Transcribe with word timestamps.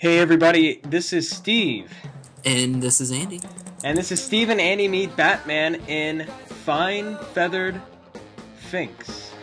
Hey 0.00 0.18
everybody, 0.18 0.80
this 0.82 1.12
is 1.12 1.28
Steve. 1.28 1.92
And 2.46 2.82
this 2.82 3.02
is 3.02 3.12
Andy. 3.12 3.38
And 3.84 3.98
this 3.98 4.10
is 4.10 4.24
Steve 4.24 4.48
and 4.48 4.58
Andy 4.58 4.88
meet 4.88 5.14
Batman 5.14 5.74
in 5.88 6.26
Fine 6.64 7.18
Feathered 7.34 7.78
Finks. 8.56 9.34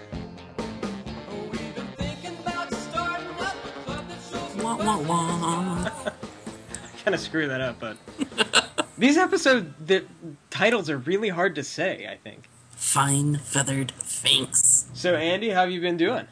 Wah, 4.57 4.77
wah, 4.77 4.97
wah. 4.97 5.91
kind 7.03 7.13
of 7.13 7.19
screw 7.19 7.47
that 7.47 7.61
up, 7.61 7.79
but 7.79 7.95
these 8.97 9.15
episode 9.15 9.75
the 9.85 10.05
titles 10.49 10.89
are 10.89 10.97
really 10.97 11.29
hard 11.29 11.53
to 11.53 11.63
say. 11.63 12.07
I 12.11 12.17
think. 12.17 12.49
Fine 12.71 13.35
feathered 13.35 13.91
finks. 13.91 14.89
So 14.95 15.13
Andy, 15.13 15.51
how 15.51 15.61
have 15.61 15.69
you 15.69 15.81
been 15.81 15.97
doing? 15.97 16.25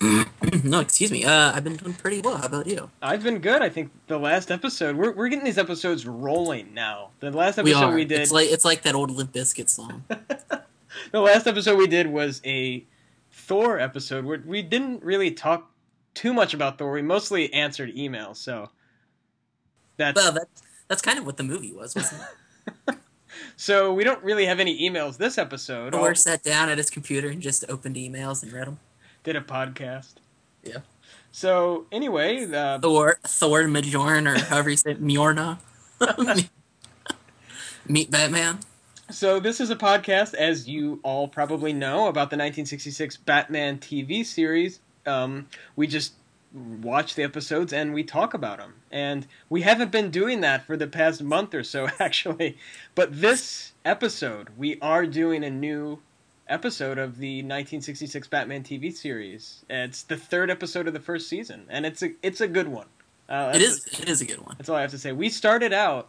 no, 0.64 0.80
excuse 0.80 1.10
me. 1.10 1.24
Uh, 1.24 1.52
I've 1.52 1.64
been 1.64 1.76
doing 1.76 1.94
pretty 1.94 2.20
well. 2.20 2.36
How 2.36 2.46
about 2.46 2.66
you? 2.66 2.90
I've 3.02 3.22
been 3.22 3.38
good. 3.38 3.62
I 3.62 3.68
think 3.68 3.90
the 4.06 4.18
last 4.18 4.50
episode 4.50 4.96
we're 4.96 5.12
we're 5.12 5.28
getting 5.28 5.44
these 5.44 5.58
episodes 5.58 6.06
rolling 6.06 6.74
now. 6.74 7.10
The 7.20 7.30
last 7.30 7.58
episode 7.58 7.82
are. 7.82 7.94
we, 7.94 8.04
did 8.04 8.20
It's 8.20 8.32
like 8.32 8.50
it's 8.50 8.64
like 8.64 8.82
that 8.82 8.94
old 8.94 9.10
Limp 9.10 9.32
Bizkit 9.32 9.68
song. 9.68 10.04
the 11.12 11.20
last 11.20 11.46
episode 11.46 11.78
we 11.78 11.86
did 11.86 12.06
was 12.06 12.40
a 12.44 12.84
Thor 13.32 13.78
episode 13.78 14.24
where 14.24 14.42
we 14.44 14.62
didn't 14.62 15.02
really 15.02 15.30
talk 15.30 15.70
too 16.14 16.32
much 16.32 16.54
about 16.54 16.78
Thor. 16.78 16.92
We 16.92 17.02
mostly 17.02 17.52
answered 17.52 17.94
emails, 17.94 18.36
so 18.36 18.70
that's 19.96 20.16
well, 20.16 20.32
that 20.32 20.48
that's 20.88 21.02
kind 21.02 21.18
of 21.18 21.26
what 21.26 21.36
the 21.36 21.44
movie 21.44 21.72
was, 21.72 21.94
wasn't 21.94 22.22
it? 22.88 22.96
so 23.56 23.92
we 23.92 24.04
don't 24.04 24.22
really 24.22 24.46
have 24.46 24.60
any 24.60 24.88
emails 24.88 25.16
this 25.16 25.38
episode. 25.38 25.92
Thor 25.92 26.08
All- 26.08 26.14
sat 26.14 26.42
down 26.42 26.68
at 26.68 26.78
his 26.78 26.90
computer 26.90 27.28
and 27.28 27.40
just 27.40 27.64
opened 27.68 27.96
emails 27.96 28.42
and 28.42 28.52
read 28.52 28.66
them. 28.66 28.78
did 29.24 29.36
a 29.36 29.40
podcast. 29.40 30.14
Yeah. 30.66 30.78
So 31.32 31.86
anyway, 31.92 32.50
uh, 32.50 32.78
Thor, 32.78 33.18
Thor 33.24 33.62
Majorn, 33.64 34.26
or 34.26 34.38
however 34.38 34.70
you 34.70 34.76
say 34.76 34.92
it, 34.92 35.02
Mjorna. 35.02 35.58
Meet 37.88 38.10
Batman. 38.10 38.58
so 39.10 39.38
this 39.38 39.60
is 39.60 39.70
a 39.70 39.76
podcast, 39.76 40.34
as 40.34 40.68
you 40.68 40.98
all 41.02 41.28
probably 41.28 41.72
know, 41.72 42.08
about 42.08 42.30
the 42.30 42.36
1966 42.36 43.18
Batman 43.18 43.78
TV 43.78 44.24
series. 44.26 44.80
Um, 45.06 45.46
we 45.76 45.86
just 45.86 46.14
watch 46.52 47.14
the 47.14 47.22
episodes 47.22 47.72
and 47.72 47.92
we 47.94 48.02
talk 48.02 48.34
about 48.34 48.58
them, 48.58 48.74
and 48.90 49.26
we 49.48 49.62
haven't 49.62 49.92
been 49.92 50.10
doing 50.10 50.40
that 50.40 50.66
for 50.66 50.76
the 50.76 50.86
past 50.86 51.22
month 51.22 51.54
or 51.54 51.62
so, 51.62 51.88
actually. 52.00 52.56
But 52.94 53.20
this 53.20 53.72
episode, 53.84 54.48
we 54.56 54.78
are 54.80 55.06
doing 55.06 55.44
a 55.44 55.50
new 55.50 56.00
episode 56.48 56.98
of 56.98 57.18
the 57.18 57.38
1966 57.38 58.28
Batman 58.28 58.62
TV 58.62 58.94
series. 58.94 59.64
It's 59.68 60.02
the 60.02 60.16
third 60.16 60.50
episode 60.50 60.86
of 60.86 60.92
the 60.94 61.00
first 61.00 61.28
season, 61.28 61.66
and 61.68 61.84
it's 61.86 62.02
a 62.02 62.10
it's 62.22 62.40
a 62.40 62.48
good 62.48 62.68
one. 62.68 62.86
Uh, 63.28 63.52
It 63.54 63.62
is 63.62 63.86
it 63.98 64.08
is 64.08 64.20
a 64.20 64.24
good 64.24 64.40
one. 64.40 64.54
That's 64.58 64.68
all 64.68 64.76
I 64.76 64.82
have 64.82 64.90
to 64.92 64.98
say. 64.98 65.12
We 65.12 65.28
started 65.28 65.72
out 65.72 66.08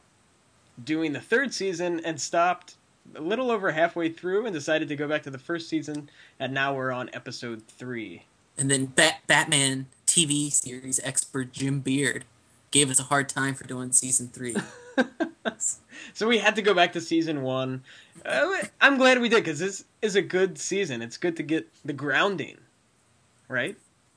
doing 0.84 1.14
the 1.14 1.22
third 1.22 1.54
season 1.54 2.02
and 2.06 2.20
stopped 2.22 2.76
a 3.16 3.22
little 3.22 3.50
over 3.50 3.72
halfway 3.72 4.10
through 4.10 4.46
and 4.46 4.54
decided 4.54 4.88
to 4.90 4.96
go 4.96 5.08
back 5.08 5.24
to 5.24 5.30
the 5.32 5.40
first 5.40 5.70
season, 5.70 6.10
and 6.40 6.54
now 6.54 6.76
we're 6.76 6.92
on 6.92 7.10
episode 7.14 7.64
three. 7.68 8.26
And 8.58 8.70
then 8.72 8.88
Bat- 8.88 9.22
Batman 9.28 9.86
TV 10.06 10.52
series 10.52 11.00
expert 11.04 11.52
Jim 11.54 11.80
Beard 11.80 12.26
gave 12.72 12.90
us 12.90 13.00
a 13.00 13.04
hard 13.04 13.30
time 13.30 13.54
for 13.56 13.66
doing 13.66 13.92
season 13.92 14.28
three. 14.28 14.56
So 16.14 16.28
we 16.28 16.38
had 16.38 16.56
to 16.56 16.62
go 16.62 16.74
back 16.74 16.94
to 16.94 17.02
season 17.02 17.42
one. 17.42 17.84
Uh, 18.26 18.50
I'm 18.82 18.98
glad 18.98 19.20
we 19.20 19.30
did 19.30 19.44
because 19.44 19.60
this 19.60 19.84
is 20.02 20.16
a 20.16 20.22
good 20.22 20.58
season. 20.60 21.02
It's 21.02 21.18
good 21.18 21.36
to 21.38 21.44
get 21.44 21.68
the 21.84 21.94
grounding, 21.94 22.58
right? 23.48 23.76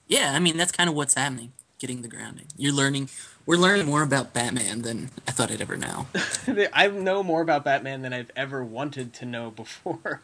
yeah, 0.08 0.32
I 0.34 0.38
mean 0.40 0.56
that's 0.56 0.72
kind 0.72 0.88
of 0.90 0.96
what's 0.96 1.14
happening. 1.14 1.52
Getting 1.78 2.02
the 2.02 2.08
grounding. 2.08 2.46
You're 2.58 2.74
learning. 2.74 3.08
We're 3.46 3.56
learning 3.56 3.86
more 3.86 4.02
about 4.02 4.34
Batman 4.34 4.82
than 4.82 5.10
I 5.26 5.30
thought 5.30 5.50
I'd 5.50 5.62
ever 5.62 5.76
know. 5.76 6.06
I 6.74 6.88
know 6.88 7.22
more 7.22 7.40
about 7.40 7.64
Batman 7.64 8.02
than 8.02 8.12
I've 8.12 8.30
ever 8.36 8.62
wanted 8.62 9.12
to 9.14 9.24
know 9.26 9.50
before. 9.50 10.20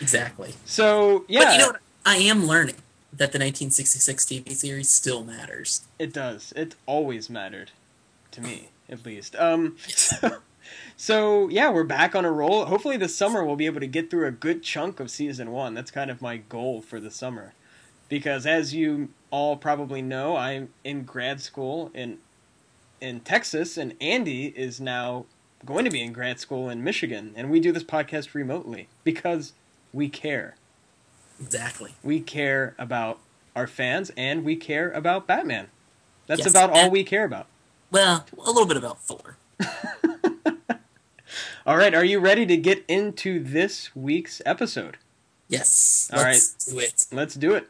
Exactly. 0.00 0.54
So 0.64 1.24
yeah, 1.28 1.40
But 1.44 1.52
you 1.52 1.58
know 1.58 1.66
what? 1.66 1.80
I 2.06 2.16
am 2.16 2.46
learning 2.46 2.76
that 3.12 3.32
the 3.32 3.38
1966 3.38 4.24
TV 4.24 4.52
series 4.54 4.88
still 4.88 5.22
matters. 5.24 5.82
It 5.98 6.12
does. 6.12 6.52
It 6.56 6.74
always 6.86 7.28
mattered 7.28 7.70
to 8.32 8.40
me, 8.40 8.68
at 8.88 9.04
least. 9.04 9.36
Um, 9.36 9.76
so, 9.86 10.38
so 10.96 11.48
yeah, 11.48 11.70
we're 11.70 11.84
back 11.84 12.14
on 12.14 12.24
a 12.24 12.32
roll. 12.32 12.64
Hopefully, 12.66 12.96
this 12.96 13.16
summer 13.16 13.44
we'll 13.44 13.56
be 13.56 13.66
able 13.66 13.80
to 13.80 13.86
get 13.86 14.10
through 14.10 14.26
a 14.26 14.32
good 14.32 14.62
chunk 14.62 15.00
of 15.00 15.10
season 15.10 15.50
one. 15.50 15.74
That's 15.74 15.90
kind 15.90 16.10
of 16.10 16.22
my 16.22 16.36
goal 16.38 16.80
for 16.80 17.00
the 17.00 17.10
summer, 17.10 17.54
because 18.08 18.46
as 18.46 18.74
you 18.74 19.10
all 19.30 19.56
probably 19.56 20.02
know, 20.02 20.36
I'm 20.36 20.70
in 20.84 21.04
grad 21.04 21.40
school 21.40 21.90
in 21.94 22.18
in 23.00 23.20
Texas, 23.20 23.76
and 23.76 23.94
Andy 24.00 24.46
is 24.56 24.80
now 24.80 25.26
going 25.64 25.84
to 25.84 25.90
be 25.90 26.02
in 26.02 26.12
grad 26.12 26.40
school 26.40 26.68
in 26.68 26.84
Michigan, 26.84 27.32
and 27.36 27.50
we 27.50 27.60
do 27.60 27.72
this 27.72 27.84
podcast 27.84 28.34
remotely 28.34 28.88
because 29.02 29.52
we 29.92 30.08
care. 30.08 30.56
Exactly. 31.40 31.94
We 32.02 32.20
care 32.20 32.74
about 32.78 33.18
our 33.56 33.66
fans, 33.66 34.10
and 34.16 34.44
we 34.44 34.56
care 34.56 34.90
about 34.90 35.26
Batman. 35.26 35.68
That's 36.26 36.40
Yes, 36.40 36.50
about 36.50 36.70
all 36.70 36.90
we 36.90 37.04
care 37.04 37.24
about. 37.24 37.46
Well, 37.94 38.26
a 38.36 38.50
little 38.50 38.66
bit 38.66 38.76
about 38.76 38.98
Thor. 39.04 39.36
All 41.64 41.76
right, 41.76 41.94
are 41.94 42.04
you 42.04 42.18
ready 42.18 42.44
to 42.44 42.56
get 42.56 42.84
into 42.88 43.38
this 43.40 43.94
week's 43.94 44.42
episode? 44.44 44.96
Yes. 45.46 46.10
All 46.12 46.20
let's 46.20 46.64
do 46.64 46.80
it. 46.80 47.06
Let's 47.12 47.36
do 47.36 47.54
it. 47.54 47.68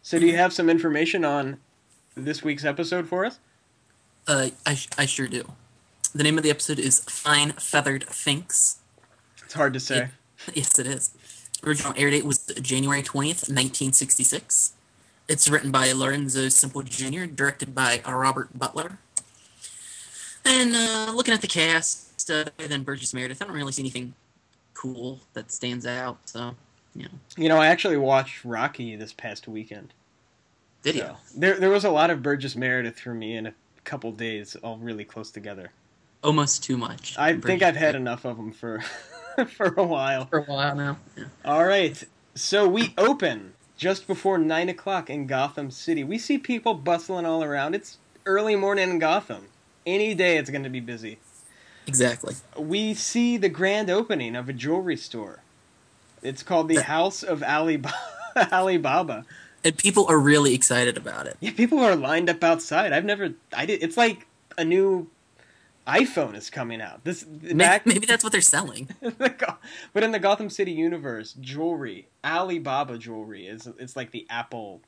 So, 0.00 0.18
do 0.18 0.24
you 0.26 0.34
have 0.38 0.54
some 0.54 0.70
information 0.70 1.26
on 1.26 1.58
this 2.16 2.42
week's 2.42 2.64
episode 2.64 3.06
for 3.06 3.26
us? 3.26 3.38
Uh, 4.26 4.48
I, 4.64 4.74
sh- 4.76 4.88
I 4.96 5.04
sure 5.04 5.28
do. 5.28 5.52
The 6.14 6.22
name 6.22 6.38
of 6.38 6.42
the 6.42 6.48
episode 6.48 6.78
is 6.78 7.00
Fine 7.00 7.52
Feathered 7.52 8.04
Finks. 8.04 8.78
It's 9.44 9.52
hard 9.52 9.74
to 9.74 9.80
say. 9.80 10.08
Yes, 10.54 10.78
it 10.78 10.86
is. 10.86 11.10
Original 11.62 11.92
air 11.98 12.08
date 12.08 12.24
was 12.24 12.46
January 12.62 13.02
20th, 13.02 13.50
1966. 13.52 14.72
It's 15.30 15.48
written 15.48 15.70
by 15.70 15.92
Lorenzo 15.92 16.48
Semple 16.48 16.82
Jr., 16.82 17.26
directed 17.26 17.72
by 17.72 18.00
uh, 18.04 18.12
Robert 18.12 18.48
Butler. 18.58 18.98
And 20.44 20.74
uh, 20.74 21.12
looking 21.14 21.32
at 21.32 21.40
the 21.40 21.46
cast, 21.46 22.28
uh, 22.28 22.46
other 22.58 22.66
than 22.66 22.82
Burgess 22.82 23.14
Meredith, 23.14 23.40
I 23.40 23.44
don't 23.44 23.54
really 23.54 23.70
see 23.70 23.82
anything 23.82 24.14
cool 24.74 25.20
that 25.34 25.52
stands 25.52 25.86
out. 25.86 26.18
So, 26.24 26.56
you 26.96 27.04
know, 27.04 27.10
You 27.36 27.48
know, 27.48 27.58
I 27.58 27.68
actually 27.68 27.96
watched 27.96 28.44
Rocky 28.44 28.96
this 28.96 29.12
past 29.12 29.46
weekend. 29.46 29.94
did 30.82 30.96
you? 30.96 31.10
There, 31.36 31.60
there 31.60 31.70
was 31.70 31.84
a 31.84 31.90
lot 31.90 32.10
of 32.10 32.24
Burgess 32.24 32.56
Meredith 32.56 32.98
for 32.98 33.14
me 33.14 33.36
in 33.36 33.46
a 33.46 33.54
couple 33.84 34.10
days, 34.10 34.56
all 34.64 34.78
really 34.78 35.04
close 35.04 35.30
together. 35.30 35.70
Almost 36.24 36.64
too 36.64 36.76
much. 36.76 37.16
I 37.16 37.36
think 37.38 37.62
I've 37.62 37.76
had 37.76 37.94
enough 37.94 38.24
of 38.24 38.36
them 38.36 38.50
for 38.52 38.80
for 39.46 39.74
a 39.76 39.84
while. 39.84 40.26
for 40.26 40.40
a 40.40 40.42
while 40.42 40.74
now. 40.74 40.98
Yeah. 41.16 41.26
All 41.44 41.64
right. 41.64 42.02
So 42.34 42.66
we 42.66 42.92
open 42.98 43.52
just 43.80 44.06
before 44.06 44.36
nine 44.36 44.68
o'clock 44.68 45.08
in 45.08 45.26
Gotham 45.26 45.70
City. 45.70 46.04
We 46.04 46.18
see 46.18 46.36
people 46.36 46.74
bustling 46.74 47.24
all 47.24 47.42
around. 47.42 47.74
It's 47.74 47.96
early 48.26 48.54
morning 48.54 48.90
in 48.90 48.98
Gotham. 48.98 49.46
Any 49.86 50.12
day 50.12 50.36
it's 50.36 50.50
going 50.50 50.64
to 50.64 50.68
be 50.68 50.80
busy. 50.80 51.18
Exactly. 51.86 52.34
We 52.58 52.92
see 52.92 53.38
the 53.38 53.48
grand 53.48 53.88
opening 53.88 54.36
of 54.36 54.50
a 54.50 54.52
jewelry 54.52 54.98
store. 54.98 55.38
It's 56.22 56.42
called 56.42 56.68
the 56.68 56.82
House 56.82 57.22
of 57.22 57.42
Alibaba. 57.42 57.94
Alibaba. 58.52 59.24
And 59.64 59.78
people 59.78 60.06
are 60.10 60.18
really 60.18 60.52
excited 60.52 60.98
about 60.98 61.26
it. 61.26 61.38
Yeah, 61.40 61.52
people 61.52 61.78
are 61.78 61.96
lined 61.96 62.28
up 62.28 62.44
outside. 62.44 62.92
I've 62.92 63.06
never. 63.06 63.32
I 63.56 63.64
did. 63.64 63.82
It's 63.82 63.96
like 63.96 64.26
a 64.58 64.64
new 64.64 65.08
iPhone 65.90 66.36
is 66.36 66.50
coming 66.50 66.80
out. 66.80 67.04
This 67.04 67.26
Maybe, 67.26 67.54
back, 67.54 67.84
maybe 67.84 68.06
that's 68.06 68.22
what 68.22 68.32
they're 68.32 68.40
selling. 68.40 68.88
but 69.18 70.02
in 70.02 70.12
the 70.12 70.18
Gotham 70.18 70.48
City 70.48 70.72
universe, 70.72 71.32
jewelry, 71.40 72.08
Alibaba 72.24 72.96
jewelry 72.96 73.46
is 73.46 73.68
it's 73.78 73.96
like 73.96 74.12
the 74.12 74.26
Apple 74.30 74.82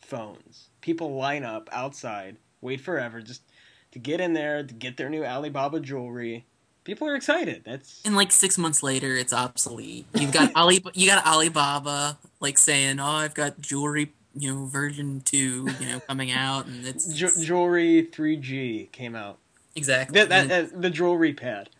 phones. 0.00 0.68
People 0.80 1.14
line 1.14 1.44
up 1.44 1.68
outside, 1.72 2.36
wait 2.60 2.80
forever 2.80 3.20
just 3.20 3.42
to 3.92 3.98
get 3.98 4.20
in 4.20 4.32
there 4.32 4.62
to 4.62 4.74
get 4.74 4.96
their 4.96 5.08
new 5.08 5.24
Alibaba 5.24 5.78
jewelry. 5.80 6.46
People 6.82 7.06
are 7.06 7.14
excited. 7.14 7.62
That's 7.64 8.00
And 8.04 8.16
like 8.16 8.32
six 8.32 8.58
months 8.58 8.82
later, 8.82 9.14
it's 9.14 9.32
obsolete. 9.32 10.06
You've 10.14 10.32
got 10.32 10.50
Ali, 10.56 10.82
you 10.94 11.06
got 11.06 11.24
Alibaba 11.26 12.18
like 12.40 12.58
saying, 12.58 12.98
"Oh, 12.98 13.04
I've 13.04 13.34
got 13.34 13.60
jewelry, 13.60 14.12
you 14.34 14.52
know, 14.52 14.66
version 14.66 15.20
two, 15.20 15.68
you 15.78 15.86
know, 15.86 16.00
coming 16.00 16.32
out," 16.32 16.66
and 16.66 16.86
it's 16.86 17.06
jewelry 17.14 18.08
3G 18.10 18.90
came 18.92 19.14
out. 19.14 19.38
Exactly 19.74 20.18
That, 20.24 20.28
that, 20.48 20.50
uh, 20.50 20.68
the 20.78 20.90
jewelry 20.90 21.32
pad. 21.32 21.70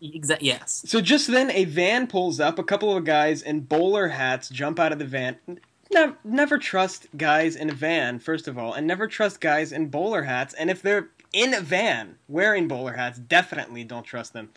Exactly. 0.00 0.48
yes. 0.48 0.82
So 0.86 1.00
just 1.00 1.28
then, 1.30 1.50
a 1.52 1.64
van 1.64 2.06
pulls 2.08 2.40
up. 2.40 2.58
A 2.58 2.64
couple 2.64 2.96
of 2.96 3.04
guys 3.04 3.40
in 3.40 3.60
bowler 3.60 4.08
hats 4.08 4.48
jump 4.48 4.80
out 4.80 4.90
of 4.92 4.98
the 4.98 5.04
van. 5.04 5.38
Never, 5.92 6.16
never 6.24 6.58
trust 6.58 7.06
guys 7.16 7.54
in 7.54 7.70
a 7.70 7.74
van, 7.74 8.18
first 8.18 8.48
of 8.48 8.58
all, 8.58 8.72
and 8.72 8.86
never 8.86 9.06
trust 9.06 9.40
guys 9.40 9.70
in 9.72 9.88
bowler 9.88 10.22
hats. 10.22 10.54
And 10.54 10.70
if 10.70 10.82
they're 10.82 11.10
in 11.32 11.54
a 11.54 11.60
van 11.60 12.16
wearing 12.28 12.66
bowler 12.66 12.94
hats, 12.94 13.18
definitely 13.18 13.84
don't 13.84 14.02
trust 14.04 14.32
them. 14.32 14.50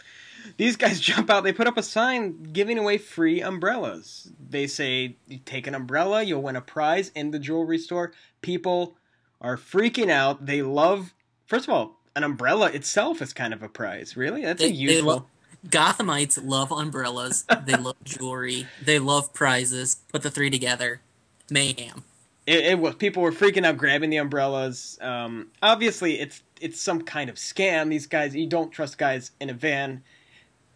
These 0.57 0.77
guys 0.77 0.99
jump 1.11 1.29
out. 1.29 1.43
They 1.43 1.53
put 1.53 1.67
up 1.67 1.77
a 1.77 1.83
sign 1.83 2.41
giving 2.51 2.77
away 2.79 2.97
free 2.97 3.41
umbrellas. 3.41 4.31
They 4.49 4.65
say, 4.65 5.17
"You 5.27 5.39
take 5.45 5.67
an 5.67 5.75
umbrella, 5.75 6.23
you'll 6.23 6.41
win 6.41 6.55
a 6.55 6.61
prize 6.61 7.09
in 7.09 7.29
the 7.31 7.39
jewelry 7.39 7.77
store." 7.77 8.13
People 8.41 8.95
are 9.41 9.57
freaking 9.57 10.09
out. 10.09 10.45
They 10.45 10.61
love, 10.61 11.13
first 11.45 11.67
of 11.67 11.73
all, 11.73 11.94
an 12.15 12.23
umbrella 12.23 12.67
itself 12.71 13.21
is 13.21 13.33
kind 13.33 13.53
of 13.53 13.61
a 13.63 13.69
prize. 13.69 14.15
Really, 14.17 14.43
that's 14.43 14.61
They, 14.61 14.69
useful. 14.69 15.05
lo- 15.07 15.25
Gothamites 15.67 16.39
love 16.43 16.71
umbrellas. 16.71 17.45
they 17.65 17.75
love 17.75 17.95
jewelry. 18.03 18.67
They 18.83 18.99
love 18.99 19.33
prizes. 19.33 19.97
Put 20.11 20.21
the 20.21 20.29
three 20.31 20.49
together, 20.49 21.01
mayhem. 21.49 22.03
it, 22.45 22.65
it 22.65 22.79
was 22.79 22.95
people 22.95 23.23
were 23.23 23.31
freaking 23.31 23.65
out 23.65 23.77
grabbing 23.77 24.09
the 24.11 24.17
umbrellas 24.17 24.97
um, 25.01 25.47
obviously 25.63 26.19
it's 26.19 26.43
it's 26.61 26.79
some 26.79 27.01
kind 27.01 27.29
of 27.29 27.35
scam 27.37 27.89
these 27.89 28.05
guys 28.07 28.35
you 28.35 28.45
don't 28.47 28.71
trust 28.71 28.97
guys 28.99 29.31
in 29.39 29.49
a 29.49 29.53
van 29.53 30.03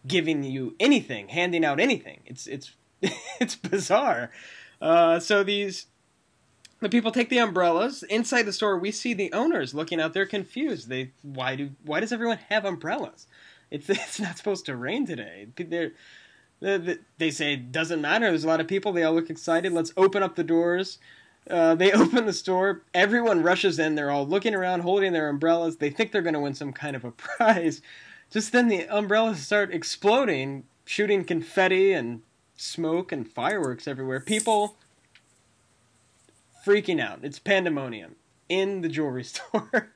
giving 0.06 0.42
you 0.42 0.74
anything 0.80 1.28
handing 1.28 1.64
out 1.64 1.78
anything 1.80 2.18
it's 2.26 2.46
it's 2.48 2.72
it's 3.40 3.54
bizarre 3.54 4.30
uh, 4.82 5.18
so 5.20 5.42
these 5.44 5.86
the 6.80 6.88
people 6.88 7.12
take 7.12 7.28
the 7.28 7.38
umbrellas 7.38 8.02
inside 8.04 8.42
the 8.42 8.52
store 8.52 8.78
we 8.78 8.90
see 8.90 9.14
the 9.14 9.32
owners 9.32 9.74
looking 9.74 10.00
out 10.00 10.14
they're 10.14 10.26
confused 10.26 10.88
they 10.88 11.10
why 11.22 11.54
do 11.56 11.70
why 11.84 12.00
does 12.00 12.12
everyone 12.12 12.38
have 12.48 12.64
umbrellas 12.64 13.26
it's 13.70 13.88
it's 13.90 14.20
not 14.20 14.36
supposed 14.36 14.66
to 14.66 14.76
rain 14.76 15.06
today 15.06 15.46
they're 15.56 15.92
they 16.60 16.98
they 17.18 17.30
say 17.30 17.54
it 17.54 17.72
doesn't 17.72 18.00
matter. 18.00 18.26
There's 18.26 18.44
a 18.44 18.48
lot 18.48 18.60
of 18.60 18.68
people. 18.68 18.92
They 18.92 19.02
all 19.02 19.14
look 19.14 19.30
excited. 19.30 19.72
Let's 19.72 19.92
open 19.96 20.22
up 20.22 20.36
the 20.36 20.44
doors. 20.44 20.98
Uh, 21.48 21.74
they 21.74 21.90
open 21.92 22.26
the 22.26 22.32
store. 22.32 22.82
Everyone 22.94 23.42
rushes 23.42 23.78
in. 23.78 23.94
They're 23.94 24.10
all 24.10 24.26
looking 24.26 24.54
around, 24.54 24.80
holding 24.80 25.12
their 25.12 25.28
umbrellas. 25.28 25.78
They 25.78 25.90
think 25.90 26.12
they're 26.12 26.22
going 26.22 26.34
to 26.34 26.40
win 26.40 26.54
some 26.54 26.72
kind 26.72 26.94
of 26.94 27.04
a 27.04 27.10
prize. 27.12 27.82
Just 28.30 28.52
then, 28.52 28.68
the 28.68 28.86
umbrellas 28.86 29.40
start 29.40 29.72
exploding, 29.72 30.64
shooting 30.84 31.24
confetti 31.24 31.92
and 31.92 32.22
smoke 32.56 33.10
and 33.10 33.28
fireworks 33.28 33.88
everywhere. 33.88 34.20
People 34.20 34.76
freaking 36.64 37.00
out. 37.00 37.20
It's 37.22 37.38
pandemonium 37.38 38.16
in 38.48 38.82
the 38.82 38.88
jewelry 38.88 39.24
store. 39.24 39.92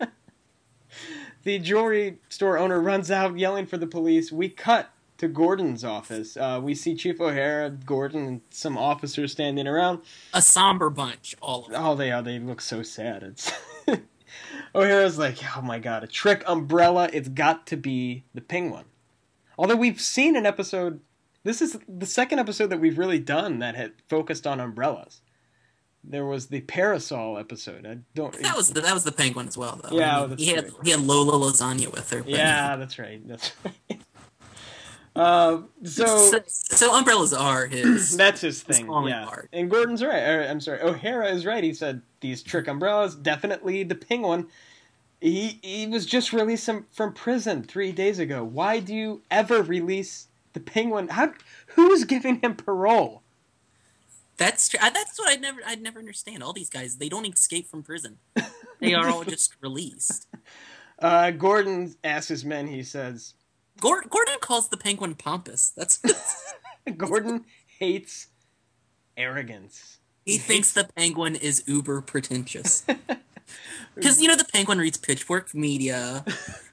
the 1.42 1.58
jewelry 1.58 2.18
store 2.28 2.58
owner 2.58 2.80
runs 2.80 3.10
out 3.10 3.38
yelling 3.38 3.66
for 3.66 3.76
the 3.76 3.86
police. 3.86 4.32
We 4.32 4.48
cut 4.48 4.90
to 5.18 5.28
Gordon's 5.28 5.84
office. 5.84 6.36
Uh, 6.36 6.60
we 6.62 6.74
see 6.74 6.94
Chief 6.94 7.20
O'Hara, 7.20 7.70
Gordon, 7.70 8.26
and 8.26 8.40
some 8.50 8.76
officers 8.76 9.32
standing 9.32 9.66
around. 9.66 10.00
A 10.32 10.42
somber 10.42 10.90
bunch, 10.90 11.34
all 11.40 11.66
of 11.66 11.72
them. 11.72 11.84
Oh, 11.84 11.94
they 11.94 12.10
are. 12.10 12.22
They 12.22 12.38
look 12.38 12.60
so 12.60 12.82
sad. 12.82 13.22
It's 13.22 13.52
O'Hara's 14.74 15.18
like, 15.18 15.38
oh 15.56 15.62
my 15.62 15.78
god, 15.78 16.02
a 16.04 16.06
trick 16.06 16.42
umbrella. 16.46 17.08
It's 17.12 17.28
got 17.28 17.66
to 17.68 17.76
be 17.76 18.24
the 18.34 18.40
penguin. 18.40 18.84
Although 19.58 19.76
we've 19.76 20.00
seen 20.00 20.36
an 20.36 20.46
episode. 20.46 21.00
This 21.44 21.60
is 21.60 21.76
the 21.86 22.06
second 22.06 22.38
episode 22.38 22.68
that 22.68 22.80
we've 22.80 22.96
really 22.96 23.18
done 23.18 23.58
that 23.58 23.76
had 23.76 23.92
focused 24.08 24.46
on 24.46 24.60
umbrellas. 24.60 25.20
There 26.06 26.26
was 26.26 26.46
the 26.48 26.60
parasol 26.60 27.38
episode. 27.38 27.86
I 27.86 27.98
don't. 28.14 28.38
That 28.42 28.56
was 28.56 28.72
the, 28.72 28.80
that 28.82 28.92
was 28.92 29.04
the 29.04 29.12
penguin 29.12 29.48
as 29.48 29.56
well, 29.56 29.80
though. 29.82 29.96
Yeah, 29.96 30.18
I 30.18 30.20
mean, 30.20 30.30
that's 30.30 30.42
he 30.42 30.48
had 30.50 30.68
true. 30.68 30.78
he 30.84 30.90
had 30.90 31.00
Lola 31.00 31.32
Lasagne 31.50 31.90
with 31.92 32.10
her. 32.10 32.22
Yeah, 32.26 32.76
that's 32.76 32.98
right. 32.98 33.26
That's 33.26 33.52
right. 33.64 34.00
Uh, 35.16 35.62
so 35.84 36.16
so, 36.16 36.40
so 36.46 36.94
umbrellas 36.94 37.32
are 37.32 37.66
his. 37.66 38.16
That's 38.16 38.40
his 38.40 38.62
thing. 38.62 38.86
calling 38.86 39.10
Yeah. 39.10 39.24
card. 39.26 39.48
And 39.52 39.70
Gordon's 39.70 40.02
right. 40.02 40.22
Or, 40.22 40.42
I'm 40.42 40.60
sorry. 40.60 40.80
O'Hara 40.80 41.28
is 41.28 41.46
right. 41.46 41.62
He 41.62 41.72
said 41.72 42.02
these 42.20 42.42
trick 42.42 42.66
umbrellas 42.66 43.14
definitely 43.14 43.84
the 43.84 43.94
penguin. 43.94 44.48
He 45.20 45.60
he 45.62 45.86
was 45.86 46.04
just 46.04 46.32
released 46.32 46.66
from, 46.66 46.86
from 46.90 47.12
prison 47.12 47.62
three 47.62 47.92
days 47.92 48.18
ago. 48.18 48.42
Why 48.42 48.80
do 48.80 48.92
you 48.92 49.22
ever 49.30 49.62
release 49.62 50.26
the 50.52 50.58
penguin? 50.60 51.06
How 51.08 51.32
who's 51.68 52.02
giving 52.02 52.40
him 52.40 52.56
parole? 52.56 53.22
That's 54.36 54.68
true. 54.68 54.80
That's 54.82 55.18
what 55.18 55.30
I 55.30 55.36
never 55.40 55.60
I'd 55.66 55.80
never 55.82 55.98
understand. 55.98 56.42
All 56.42 56.52
these 56.52 56.70
guys, 56.70 56.96
they 56.96 57.08
don't 57.08 57.26
escape 57.26 57.68
from 57.68 57.82
prison. 57.82 58.18
They 58.80 58.94
are 58.94 59.08
all 59.08 59.24
just 59.24 59.54
released. 59.62 60.26
Uh, 60.98 61.30
Gordon 61.30 61.94
asks 62.04 62.28
his 62.28 62.44
men. 62.44 62.66
He 62.66 62.82
says 62.82 63.34
Gordon, 63.80 64.08
Gordon 64.10 64.36
calls 64.40 64.68
the 64.68 64.76
penguin 64.76 65.14
pompous. 65.14 65.70
That's 65.76 66.00
Gordon 66.96 67.44
hates 67.78 68.28
arrogance. 69.16 69.98
he 70.24 70.38
thinks 70.38 70.72
the 70.72 70.84
penguin 70.96 71.36
is 71.36 71.62
uber 71.66 72.00
pretentious. 72.00 72.84
Because 73.94 74.20
you 74.20 74.26
know 74.26 74.36
the 74.36 74.44
penguin 74.44 74.78
reads 74.78 74.96
Pitchfork 74.96 75.54
Media. 75.54 76.24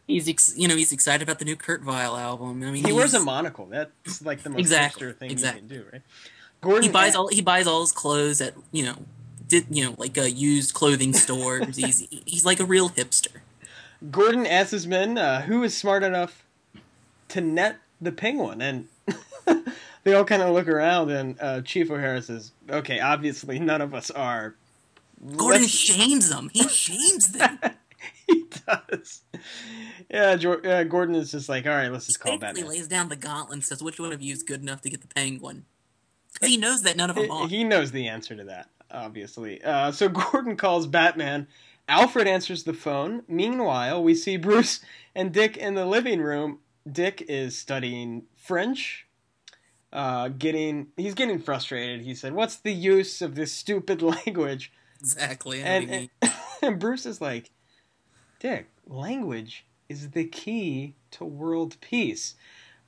He's 0.08 0.28
ex- 0.28 0.54
you 0.58 0.68
know 0.68 0.76
he's 0.76 0.92
excited 0.92 1.22
about 1.22 1.38
the 1.38 1.46
new 1.46 1.56
Kurt 1.58 1.84
Vile 1.84 2.16
album. 2.18 2.64
I 2.64 2.72
mean 2.72 2.84
He 2.86 2.94
wears 2.94 3.14
a 3.14 3.20
monocle. 3.20 3.68
That's 3.68 4.24
like 4.24 4.42
the 4.42 4.50
most 4.50 4.60
Exactly, 4.62 5.12
thing 5.12 5.30
exactly. 5.30 5.62
you 5.64 5.68
can 5.68 5.78
do, 5.78 5.90
right? 5.92 6.02
Gordon 6.62 6.84
he 6.84 6.90
buys 6.90 7.16
all 7.16 7.28
he 7.28 7.42
buys 7.42 7.68
all 7.68 7.82
his 7.82 7.92
clothes 7.92 8.40
at 8.40 8.54
you 8.72 8.84
know 8.84 8.96
did 9.48 9.66
you 9.70 9.84
know 9.84 9.96
like 9.98 10.18
uh, 10.18 10.22
used 10.22 10.74
clothing 10.74 11.14
stores. 11.14 11.76
he's 11.76 12.08
he's 12.26 12.46
like 12.46 12.60
a 12.60 12.66
real 12.66 12.90
hipster. 12.90 13.42
Gordon 14.10 14.48
asks 14.48 14.72
his 14.72 14.88
men 14.88 15.18
uh, 15.18 15.42
who 15.42 15.64
is 15.64 15.76
smart 15.76 16.04
enough 16.04 16.44
to 17.30 17.42
net 17.42 17.78
the 18.00 18.12
penguin, 18.12 18.62
and 18.62 18.88
they 20.04 20.14
all 20.14 20.26
kind 20.26 20.42
of 20.42 20.54
look 20.54 20.68
around, 20.68 21.12
and 21.12 21.38
uh, 21.40 21.62
Chief 21.62 21.92
O'Hara 21.92 22.22
says, 22.22 22.52
"Okay, 22.70 23.00
obviously 23.00 23.60
none 23.60 23.82
of 23.82 23.94
us 23.94 24.10
are." 24.10 24.56
Gordon 25.36 25.62
Let's- 25.62 25.74
shames 25.74 26.30
them. 26.30 26.50
He 26.52 26.68
shames 26.68 27.34
them. 27.34 27.60
he 28.28 28.46
does. 28.68 29.22
Yeah, 30.10 30.32
uh, 30.32 30.84
Gordon 30.86 31.14
is 31.14 31.30
just 31.32 31.48
like, 31.48 31.68
"All 31.68 31.74
right, 31.74 31.92
let's 31.92 32.08
just 32.08 32.20
call 32.20 32.38
Basically 32.38 32.62
Batman." 32.62 32.70
lays 32.70 32.88
down 32.88 33.10
the 33.10 33.16
gauntlet 33.16 33.54
and 33.54 33.64
says, 33.64 33.84
"Which 33.84 34.00
one 34.00 34.12
of 34.12 34.22
you 34.22 34.34
is 34.34 34.42
good 34.42 34.62
enough 34.62 34.82
to 34.82 34.90
get 34.90 35.02
the 35.02 35.08
penguin?" 35.08 35.66
Because 36.42 36.56
he 36.56 36.60
knows 36.60 36.82
that 36.82 36.98
none 36.98 37.10
of 37.10 37.16
them 37.16 37.30
are. 37.30 37.48
He 37.48 37.64
knows 37.64 37.92
the 37.92 38.08
answer 38.08 38.36
to 38.36 38.44
that, 38.46 38.70
obviously. 38.90 39.64
Uh, 39.64 39.92
so 39.92 40.10
Gordon 40.10 40.58
calls 40.58 40.88
Batman. 40.88 41.48
Alfred 41.88 42.28
answers 42.28 42.64
the 42.64 42.74
phone. 42.74 43.24
Meanwhile, 43.28 44.04
we 44.04 44.16
see 44.16 44.38
Bruce 44.38 44.80
and 45.14 45.32
Dick 45.32 45.58
in 45.58 45.76
the 45.76 45.86
living 45.86 46.22
room. 46.22 46.60
Dick 46.90 47.24
is 47.28 47.58
studying 47.58 48.24
French. 48.36 49.08
Uh, 49.94 50.30
getting 50.30 50.88
he's 50.96 51.14
getting 51.14 51.38
frustrated. 51.38 52.02
He 52.02 52.16
said, 52.16 52.34
"What's 52.34 52.56
the 52.56 52.72
use 52.72 53.22
of 53.22 53.36
this 53.36 53.52
stupid 53.52 54.02
language?" 54.26 54.72
Exactly. 55.00 55.64
I 55.64 55.80
know 55.80 55.88
what 55.88 56.02
you 56.02 56.10
And, 56.22 56.32
and 56.62 56.80
Bruce 56.80 57.06
is 57.06 57.20
like, 57.20 57.52
"Dick, 58.40 58.70
language 58.88 59.66
is 59.90 60.12
the 60.12 60.26
key 60.26 60.96
to 61.12 61.26
world 61.26 61.76
peace." 61.82 62.36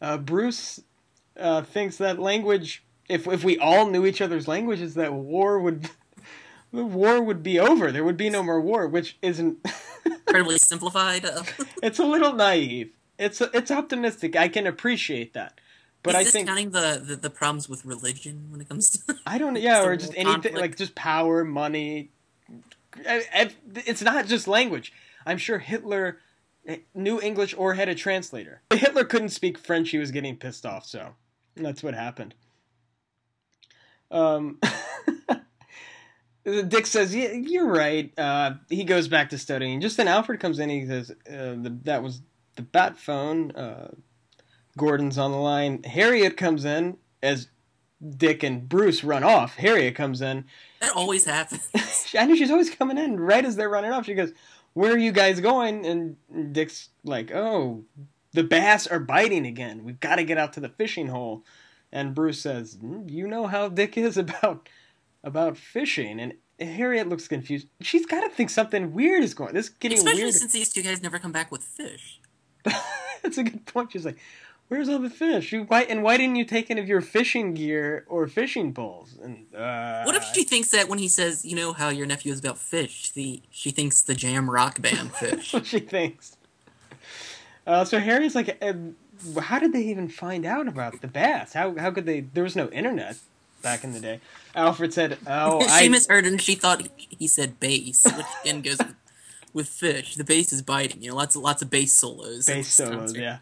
Uh, 0.02 0.18
Bruce 0.18 0.80
uh, 1.38 1.62
thinks 1.64 1.98
that 1.98 2.20
language, 2.20 2.84
if 3.10 3.28
if 3.28 3.44
we 3.44 3.58
all 3.58 3.90
knew 3.90 4.06
each 4.06 4.22
other's 4.22 4.48
languages, 4.48 4.96
that 4.96 5.14
war 5.14 5.60
would 5.60 5.90
the 6.74 6.86
war 6.86 7.22
would 7.22 7.44
be 7.44 7.60
over. 7.60 7.92
There 7.92 8.04
would 8.04 8.18
be 8.18 8.30
no 8.30 8.44
more 8.44 8.62
war, 8.62 8.88
which 8.88 9.18
isn't. 9.22 9.58
incredibly 10.06 10.58
simplified. 10.58 11.26
Uh, 11.26 11.44
it's 11.84 12.00
a 12.00 12.06
little 12.06 12.34
naive. 12.34 12.92
It's 13.20 13.42
it's 13.42 13.72
optimistic. 13.72 14.36
I 14.36 14.48
can 14.48 14.66
appreciate 14.68 15.34
that, 15.34 15.60
but 16.02 16.16
is 16.16 16.28
I 16.28 16.32
think 16.32 16.48
counting 16.48 16.72
the, 16.72 17.02
the, 17.06 17.16
the 17.16 17.30
problems 17.30 17.70
with 17.70 17.86
religion 17.86 18.48
when 18.50 18.60
it 18.62 18.68
comes 18.70 18.90
to 18.90 19.16
I 19.26 19.38
don't. 19.38 19.56
Yeah, 19.58 19.84
or 19.84 19.96
just 19.96 20.14
anything 20.16 20.34
conflict. 20.34 20.58
like 20.58 20.78
just 20.78 20.96
power, 20.96 21.44
money. 21.44 22.10
I- 23.08 23.24
I- 23.34 23.52
It's 23.86 24.02
not 24.02 24.28
just 24.28 24.48
language. 24.48 24.94
I'm 25.26 25.38
sure 25.38 25.60
Hitler 25.60 26.18
eh, 26.68 26.78
knew 26.94 27.20
English 27.22 27.54
or 27.58 27.76
had 27.76 27.88
a 27.90 27.96
translator. 27.96 28.62
Hitler 28.72 29.06
couldn't 29.06 29.30
speak 29.30 29.58
French. 29.58 29.90
He 29.92 29.98
was 29.98 30.12
getting 30.12 30.36
pissed 30.36 30.66
off. 30.66 30.86
So 30.86 31.16
that's 31.56 31.82
what 31.84 31.94
happened. 31.94 32.34
Um. 34.14 34.60
Dick 36.46 36.86
says, 36.86 37.16
yeah, 37.16 37.32
"You're 37.32 37.68
right." 37.70 38.12
Uh, 38.18 38.56
he 38.70 38.84
goes 38.84 39.08
back 39.08 39.30
to 39.30 39.38
studying. 39.38 39.80
Just 39.80 39.96
then, 39.98 40.08
Alfred 40.10 40.40
comes 40.40 40.60
in. 40.60 40.70
He 40.70 40.86
says, 40.86 41.12
uh, 41.12 41.56
the, 41.62 41.78
"That 41.84 42.04
was 42.04 42.22
the 42.56 42.64
bat 42.64 42.98
phone." 42.98 43.52
Uh, 43.52 43.92
Gordon's 44.78 45.18
on 45.18 45.32
the 45.32 45.38
line. 45.38 45.84
Harriet 45.84 46.36
comes 46.36 46.66
in 46.66 46.98
as 47.22 47.48
Dick 48.18 48.44
and 48.44 48.68
Bruce 48.68 49.04
run 49.04 49.24
off. 49.24 49.56
Harriet 49.56 49.96
comes 49.96 50.22
in. 50.22 50.46
that 50.82 50.96
always 50.96 51.26
happens. 51.26 51.70
I 52.18 52.26
knew 52.26 52.36
she's 52.36 52.52
always 52.52 52.70
coming 52.70 52.98
in 52.98 53.20
right 53.20 53.46
as 53.46 53.56
they're 53.56 53.70
running 53.70 53.92
off. 53.92 54.06
She 54.06 54.14
goes, 54.14 54.34
"Where 54.74 54.92
are 54.92 54.98
you 54.98 55.14
guys 55.14 55.40
going?" 55.40 55.86
And 55.86 56.54
Dick's 56.54 56.90
like, 57.06 57.32
"Oh, 57.34 57.86
the 58.34 58.44
bass 58.44 58.86
are 58.88 59.00
biting 59.00 59.46
again. 59.46 59.86
We've 59.86 60.00
got 60.00 60.16
to 60.16 60.26
get 60.26 60.38
out 60.38 60.54
to 60.54 60.60
the 60.60 60.70
fishing 60.70 61.08
hole." 61.08 61.46
And 61.94 62.16
Bruce 62.16 62.42
says, 62.42 62.76
"Mm, 62.78 63.10
"You 63.10 63.28
know 63.28 63.46
how 63.48 63.70
Dick 63.70 63.98
is 63.98 64.18
about 64.18 64.68
about 65.24 65.56
fishing." 65.58 66.20
And 66.20 66.34
Harriet 66.60 67.08
looks 67.08 67.28
confused. 67.28 67.68
She's 67.82 68.06
got 68.08 68.22
to 68.22 68.30
think 68.30 68.50
something 68.50 68.94
weird 68.94 69.24
is 69.24 69.34
going. 69.36 69.54
This 69.54 69.68
is 69.68 69.74
getting 69.74 70.00
Especially 70.00 70.24
weird. 70.24 70.34
since 70.34 70.52
these 70.52 70.70
two 70.70 70.82
guys 70.82 71.02
never 71.04 71.20
come 71.20 71.32
back 71.32 71.52
with 71.52 71.64
fish. 71.64 72.20
That's 73.22 73.38
a 73.38 73.44
good 73.44 73.66
point. 73.68 73.92
She's 73.92 74.06
like, 74.06 74.18
"Where's 74.70 74.90
all 74.90 74.98
the 74.98 75.10
fish? 75.12 75.52
You, 75.54 75.66
why 75.66 75.84
and 75.84 76.02
why 76.02 76.18
didn't 76.18 76.36
you 76.36 76.46
take 76.46 76.72
any 76.72 76.82
of 76.82 76.88
your 76.88 77.02
fishing 77.02 77.54
gear 77.54 78.06
or 78.08 78.28
fishing 78.28 78.74
poles?" 78.74 79.16
And 79.22 79.46
uh, 79.56 80.02
What 80.04 80.16
if 80.16 80.24
she 80.34 80.44
thinks 80.44 80.72
that 80.72 80.90
when 80.90 80.98
he 80.98 81.08
says, 81.08 81.46
you 81.46 81.56
know 81.56 81.74
how 81.74 81.90
your 81.90 82.08
nephew 82.08 82.34
is 82.34 82.40
about 82.40 82.56
Phish, 82.56 83.14
the 83.14 83.44
she 83.52 83.70
thinks 83.70 84.02
the 84.02 84.16
jam 84.16 84.50
rock 84.50 84.82
band 84.82 85.12
That's 85.22 85.36
fish. 85.36 85.54
what 85.54 85.66
she 85.68 85.80
thinks. 85.80 86.38
Uh, 87.68 87.86
so 87.86 88.00
Harry's 88.00 88.34
like, 88.36 88.58
"How 89.42 89.60
did 89.60 89.74
they 89.74 89.84
even 89.84 90.08
find 90.08 90.46
out 90.46 90.68
about 90.68 91.02
the 91.02 91.08
bass? 91.08 91.54
How 91.54 91.76
how 91.78 91.92
could 91.92 92.06
they? 92.06 92.22
There 92.22 92.44
was 92.44 92.56
no 92.56 92.70
internet 92.70 93.18
back 93.62 93.84
in 93.84 93.94
the 93.94 94.00
day." 94.00 94.20
Alfred 94.56 94.94
said, 94.94 95.18
"Oh, 95.28 95.62
she 95.80 95.86
I." 95.86 95.90
misheard 95.90 96.26
and 96.26 96.42
she 96.42 96.56
thought 96.56 96.82
he, 96.82 97.08
he 97.18 97.28
said 97.28 97.60
bass, 97.60 98.06
which 98.06 98.26
again 98.44 98.62
goes 98.62 98.78
with 98.78 98.96
with 99.54 99.70
Phish. 99.70 100.16
The 100.16 100.24
bass 100.24 100.52
is 100.52 100.62
biting. 100.62 101.02
You 101.02 101.10
know, 101.10 101.16
lots 101.16 101.36
of 101.36 101.42
lots 101.42 101.62
of 101.62 101.70
bass 101.70 101.94
solos. 101.94 102.46
Bass 102.46 102.68
solos, 102.68 103.16
yeah. 103.16 103.40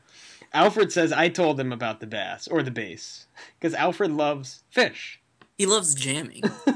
Alfred 0.54 0.92
says 0.92 1.14
I 1.14 1.30
told 1.30 1.60
him 1.60 1.72
about 1.72 2.02
the 2.02 2.08
bass 2.08 2.48
or 2.48 2.62
the 2.62 2.72
bass 2.72 3.26
because 3.60 3.74
Alfred 3.74 4.12
loves 4.12 4.64
Phish. 4.76 5.18
He 5.58 5.66
loves 5.66 5.96
jamming. 5.96 6.44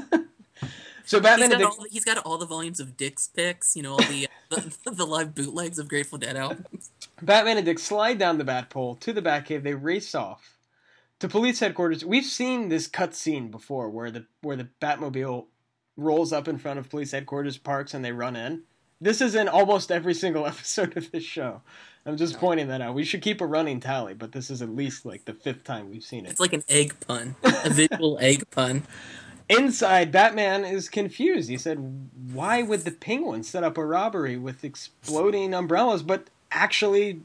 So 1.06 1.20
Batman 1.20 1.52
He's 1.52 1.60
got, 1.60 1.86
he's 1.88 2.04
got 2.04 2.18
all 2.18 2.36
the 2.36 2.46
volumes 2.46 2.80
of 2.80 2.96
Dick's 2.96 3.28
Picks. 3.28 3.76
You 3.76 3.82
know, 3.82 3.92
all 3.92 3.98
the, 3.98 4.26
the 4.50 4.90
the 4.90 5.06
live 5.06 5.36
bootlegs 5.36 5.78
of 5.78 5.88
Grateful 5.88 6.18
Dead 6.18 6.36
albums. 6.36 6.90
Batman 7.22 7.56
and 7.56 7.66
Dick 7.66 7.78
slide 7.78 8.18
down 8.18 8.38
the 8.38 8.44
Batpole 8.44 9.00
to 9.00 9.12
the 9.12 9.22
Batcave. 9.22 9.62
They 9.62 9.74
race 9.74 10.14
off 10.14 10.58
to 11.20 11.28
police 11.28 11.60
headquarters. 11.60 12.04
We've 12.04 12.24
seen 12.24 12.68
this 12.68 12.88
cutscene 12.88 13.50
before, 13.50 13.88
where 13.88 14.10
the 14.10 14.26
where 14.42 14.56
the 14.56 14.68
Batmobile 14.80 15.46
rolls 15.96 16.32
up 16.32 16.46
in 16.46 16.58
front 16.58 16.78
of 16.78 16.90
police 16.90 17.12
headquarters, 17.12 17.56
parks, 17.56 17.94
and 17.94 18.04
they 18.04 18.12
run 18.12 18.36
in. 18.36 18.62
This 19.00 19.20
is 19.20 19.34
in 19.34 19.48
almost 19.48 19.90
every 19.90 20.14
single 20.14 20.46
episode 20.46 20.96
of 20.96 21.10
this 21.10 21.24
show. 21.24 21.62
I'm 22.04 22.16
just 22.16 22.38
pointing 22.38 22.68
that 22.68 22.80
out. 22.80 22.94
We 22.94 23.04
should 23.04 23.22
keep 23.22 23.40
a 23.40 23.46
running 23.46 23.80
tally, 23.80 24.14
but 24.14 24.32
this 24.32 24.50
is 24.50 24.62
at 24.62 24.68
least 24.68 25.04
like 25.04 25.24
the 25.24 25.34
fifth 25.34 25.64
time 25.64 25.90
we've 25.90 26.04
seen 26.04 26.26
it. 26.26 26.32
It's 26.32 26.40
like 26.40 26.52
an 26.52 26.64
egg 26.68 26.94
pun, 27.06 27.34
a 27.42 27.70
visual 27.70 28.18
egg 28.20 28.48
pun. 28.50 28.84
Inside, 29.48 30.10
Batman 30.10 30.64
is 30.64 30.88
confused. 30.88 31.48
He 31.48 31.56
said, 31.56 32.10
Why 32.32 32.62
would 32.62 32.80
the 32.80 32.90
penguin 32.90 33.42
set 33.42 33.64
up 33.64 33.78
a 33.78 33.84
robbery 33.84 34.36
with 34.36 34.64
exploding 34.64 35.54
umbrellas 35.54 36.02
but 36.02 36.28
actually 36.50 37.20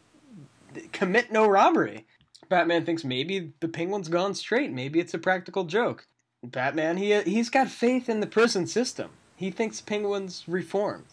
commit 0.92 1.32
no 1.32 1.48
robbery? 1.48 2.06
Batman 2.50 2.86
thinks 2.86 3.04
maybe 3.04 3.54
the 3.62 3.68
penguin's 3.68 4.10
gone 4.10 4.34
straight. 4.34 4.72
Maybe 4.72 5.00
it's 5.00 5.14
a 5.14 5.20
practical 5.20 5.64
joke. 5.64 6.06
Batman, 6.44 6.98
he, 6.98 7.22
he's 7.22 7.50
got 7.50 7.70
faith 7.70 8.10
in 8.10 8.20
the 8.20 8.28
prison 8.28 8.68
system. 8.68 9.12
He 9.36 9.52
thinks 9.52 9.80
penguin's 9.80 10.44
reformed. 10.48 11.06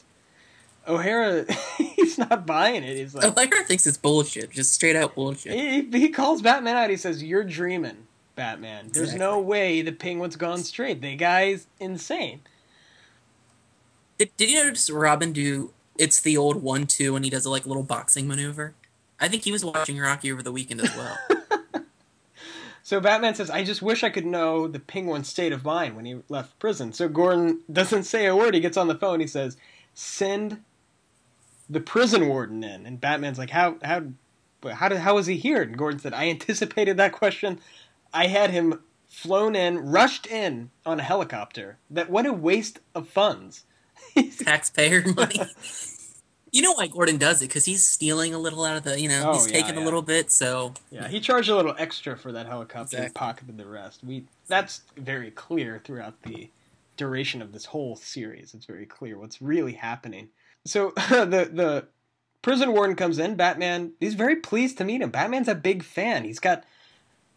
O'Hara, 0.87 1.45
he's 1.77 2.19
not 2.19 2.47
buying 2.47 2.83
it. 2.83 2.97
He's 2.97 3.15
like, 3.15 3.25
O'Hara 3.25 3.65
thinks 3.65 3.87
it's 3.87 3.99
bullshit, 3.99 4.51
just 4.51 4.73
straight 4.73 4.97
out 4.97 5.15
bullshit. 5.15 5.53
he, 5.53 5.83
he 5.99 6.09
calls 6.09 6.41
Batman 6.43 6.77
out. 6.77 6.91
He 6.91 6.97
says, 6.97 7.23
"You're 7.23 7.45
dreaming, 7.45 8.07
Batman. 8.35 8.89
There's 8.93 9.15
no 9.15 9.39
way 9.39 9.83
the 9.83 9.93
penguin's 9.93 10.37
gone 10.37 10.61
straight. 10.61 11.03
The 11.03 11.15
guy's 11.15 11.67
insane." 11.79 12.41
Did, 14.19 14.31
did 14.37 14.51
you 14.51 14.65
notice 14.65 14.91
Robin 14.91 15.33
do 15.33 15.73
it's 15.99 16.21
the 16.21 16.37
old 16.37 16.63
one 16.63 16.87
two 16.87 17.13
when 17.13 17.25
he 17.25 17.31
does 17.31 17.45
a 17.45 17.51
like 17.51 17.67
little 17.67 17.83
boxing 17.83 18.27
maneuver? 18.27 18.75
I 19.21 19.29
think 19.29 19.43
he 19.43 19.53
was 19.53 19.65
watching 19.65 19.99
Rocky 19.99 20.33
over 20.33 20.43
the 20.43 20.53
weekend 20.53 20.81
as 20.81 20.97
well. 20.97 21.19
So 22.89 23.01
Batman 23.01 23.35
says, 23.35 23.51
"I 23.51 23.65
just 23.65 23.83
wish 23.83 24.03
I 24.03 24.09
could 24.09 24.25
know 24.25 24.67
the 24.67 24.81
penguin's 24.81 25.29
state 25.29 25.53
of 25.53 25.63
mind 25.63 25.95
when 25.95 26.07
he 26.07 26.23
left 26.31 26.59
prison." 26.59 26.95
So 26.95 27.07
Gordon 27.07 27.61
doesn't 27.71 28.05
say 28.05 28.25
a 28.25 28.35
word. 28.35 28.55
He 28.55 28.61
gets 28.61 28.79
on 28.79 28.89
the 28.89 28.95
phone. 28.95 29.21
He 29.21 29.27
says, 29.27 29.59
"Send 29.93 30.65
the 31.69 31.81
prison 31.81 32.29
warden 32.29 32.65
in." 32.65 32.87
And 32.87 32.99
Batman's 32.99 33.37
like, 33.37 33.51
"How 33.51 33.77
how 33.85 34.05
how 34.73 34.89
did 34.89 35.01
how 35.01 35.17
was 35.17 35.27
he 35.27 35.37
here?" 35.37 35.61
And 35.61 35.77
Gordon 35.77 36.01
said, 36.01 36.15
"I 36.15 36.31
anticipated 36.31 36.97
that 36.97 37.13
question. 37.13 37.61
I 38.15 38.29
had 38.29 38.53
him 38.53 38.81
flown 39.07 39.55
in, 39.55 39.81
rushed 39.81 40.27
in 40.27 40.71
on 40.87 40.99
a 40.99 41.03
helicopter. 41.03 41.77
That 41.91 42.09
what 42.09 42.25
a 42.25 42.33
waste 42.33 42.79
of 42.95 43.07
funds." 43.07 43.65
Taxpayer 44.39 45.05
money. 45.15 45.41
You 46.51 46.63
know 46.63 46.73
why 46.73 46.87
Gordon 46.87 47.19
does 47.19 47.43
it? 47.43 47.49
Because 47.49 47.67
he's 47.67 47.85
stealing 47.87 48.33
a 48.33 48.39
little 48.39 48.65
out 48.65 48.77
of 48.77 48.83
the, 48.83 48.99
you 48.99 49.09
know, 49.09 49.31
Oh, 49.31 49.33
he's 49.35 49.51
yeah, 49.51 49.61
taking 49.61 49.77
yeah. 49.77 49.83
a 49.83 49.85
little 49.85 50.03
bit. 50.03 50.31
So 50.33 50.73
Yeah, 50.91 51.09
he 51.09 51.21
charged 51.21 51.51
a 51.51 51.57
little 51.57 51.75
extra 51.79 52.17
for 52.17 52.33
that 52.33 52.47
helicopter 52.47 52.97
and 52.97 53.15
pocketed 53.15 53.59
the 53.59 53.67
rest. 53.67 54.01
We 54.03 54.25
that's 54.47 54.81
very 54.97 55.31
clear 55.31 55.81
throughout 55.85 56.23
the 56.23 56.51
duration 56.97 57.43
of 57.43 57.53
this 57.53 57.67
whole 57.67 57.97
series. 57.97 58.55
It's 58.55 58.65
very 58.67 58.87
clear 58.87 59.19
what's 59.19 59.43
really 59.43 59.75
happening. 59.75 60.29
So 60.65 60.93
the 61.11 61.51
the 61.53 61.89
prison 62.41 62.73
warden 62.73 62.97
comes 62.97 63.19
in. 63.19 63.35
Batman 63.37 63.93
he's 64.01 64.15
very 64.15 64.37
pleased 64.37 64.79
to 64.79 64.85
meet 64.85 65.03
him. 65.03 65.11
Batman's 65.11 65.49
a 65.49 65.55
big 65.55 65.83
fan. 65.83 66.25
He's 66.25 66.41
got 66.41 66.65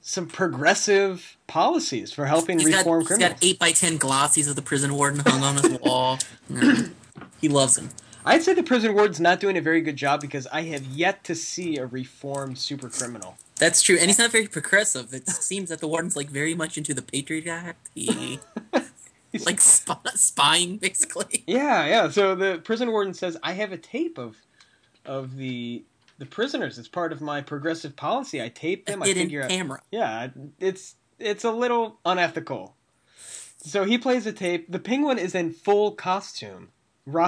some 0.01 0.27
progressive 0.27 1.38
policies 1.48 2.12
for 2.12 2.25
helping 2.25 2.60
he's 2.60 2.70
got, 2.70 2.79
reform 2.79 3.01
he's 3.01 3.08
criminals. 3.08 3.34
got 3.34 3.43
eight 3.43 3.60
by 3.60 3.72
ten 3.72 3.98
glossies 3.98 4.50
of 4.50 4.55
the 4.55 4.62
prison 4.62 4.96
warden 4.96 5.22
hung 5.25 5.43
on 5.43 5.58
his 5.58 5.79
wall. 5.81 6.17
He 7.39 7.48
loves 7.48 7.77
him. 7.77 7.89
I'd 8.25 8.43
say 8.43 8.53
the 8.53 8.63
prison 8.63 8.93
warden's 8.93 9.20
not 9.20 9.39
doing 9.39 9.58
a 9.58 9.62
very 9.62 9.81
good 9.81 9.96
job 9.96 10.22
because 10.22 10.46
I 10.48 10.63
have 10.63 10.84
yet 10.86 11.24
to 11.25 11.36
see 11.36 11.77
a 11.77 11.86
reformed 11.88 12.58
super 12.58 12.88
criminal. 12.89 13.36
That's 13.58 13.81
true, 13.81 13.96
and 13.98 14.08
he's 14.08 14.20
not 14.20 14.31
very 14.31 14.48
progressive. 14.48 15.13
It 15.13 15.27
seems 15.27 15.70
that 15.70 15.79
the 15.79 15.88
warden's 15.88 16.15
like 16.15 16.29
very 16.29 16.53
much 16.55 16.77
into 16.77 16.93
the 16.93 17.01
Patriot 17.01 17.48
Act. 17.48 17.89
He 17.96 18.39
He's 19.31 19.46
like 19.46 19.62
spy, 19.62 19.96
spying 20.15 20.77
basically. 20.77 21.43
Yeah, 21.48 21.86
yeah. 21.86 22.10
So 22.10 22.36
the 22.36 22.60
prison 22.63 22.91
warden 22.91 23.13
says, 23.13 23.38
"I 23.43 23.53
have 23.53 23.72
a 23.72 23.77
tape 23.77 24.17
of 24.17 24.36
of 25.05 25.38
the 25.38 25.84
the 26.22 26.28
prisoners. 26.28 26.78
It's 26.78 26.88
part 26.88 27.12
of 27.12 27.20
my 27.20 27.42
progressive 27.42 27.96
policy. 27.96 28.42
I 28.42 28.48
tape 28.50 28.86
them. 28.86 29.01
I 29.01 29.12
figure 29.12 29.42
out. 29.42 29.50
camera. 29.50 29.82
Yeah, 29.92 30.30
it's 30.60 30.96
it's 31.20 31.44
a 31.44 31.51
little 31.51 32.00
unethical." 32.06 32.75
So 33.58 33.84
he 33.86 33.98
plays 33.98 34.25
a 34.28 34.32
tape. 34.32 34.72
The 34.72 34.80
penguin 34.80 35.18
is 35.18 35.34
in 35.36 35.51
full 35.51 35.92
costume. 35.94 36.70
Ro- 37.08 37.28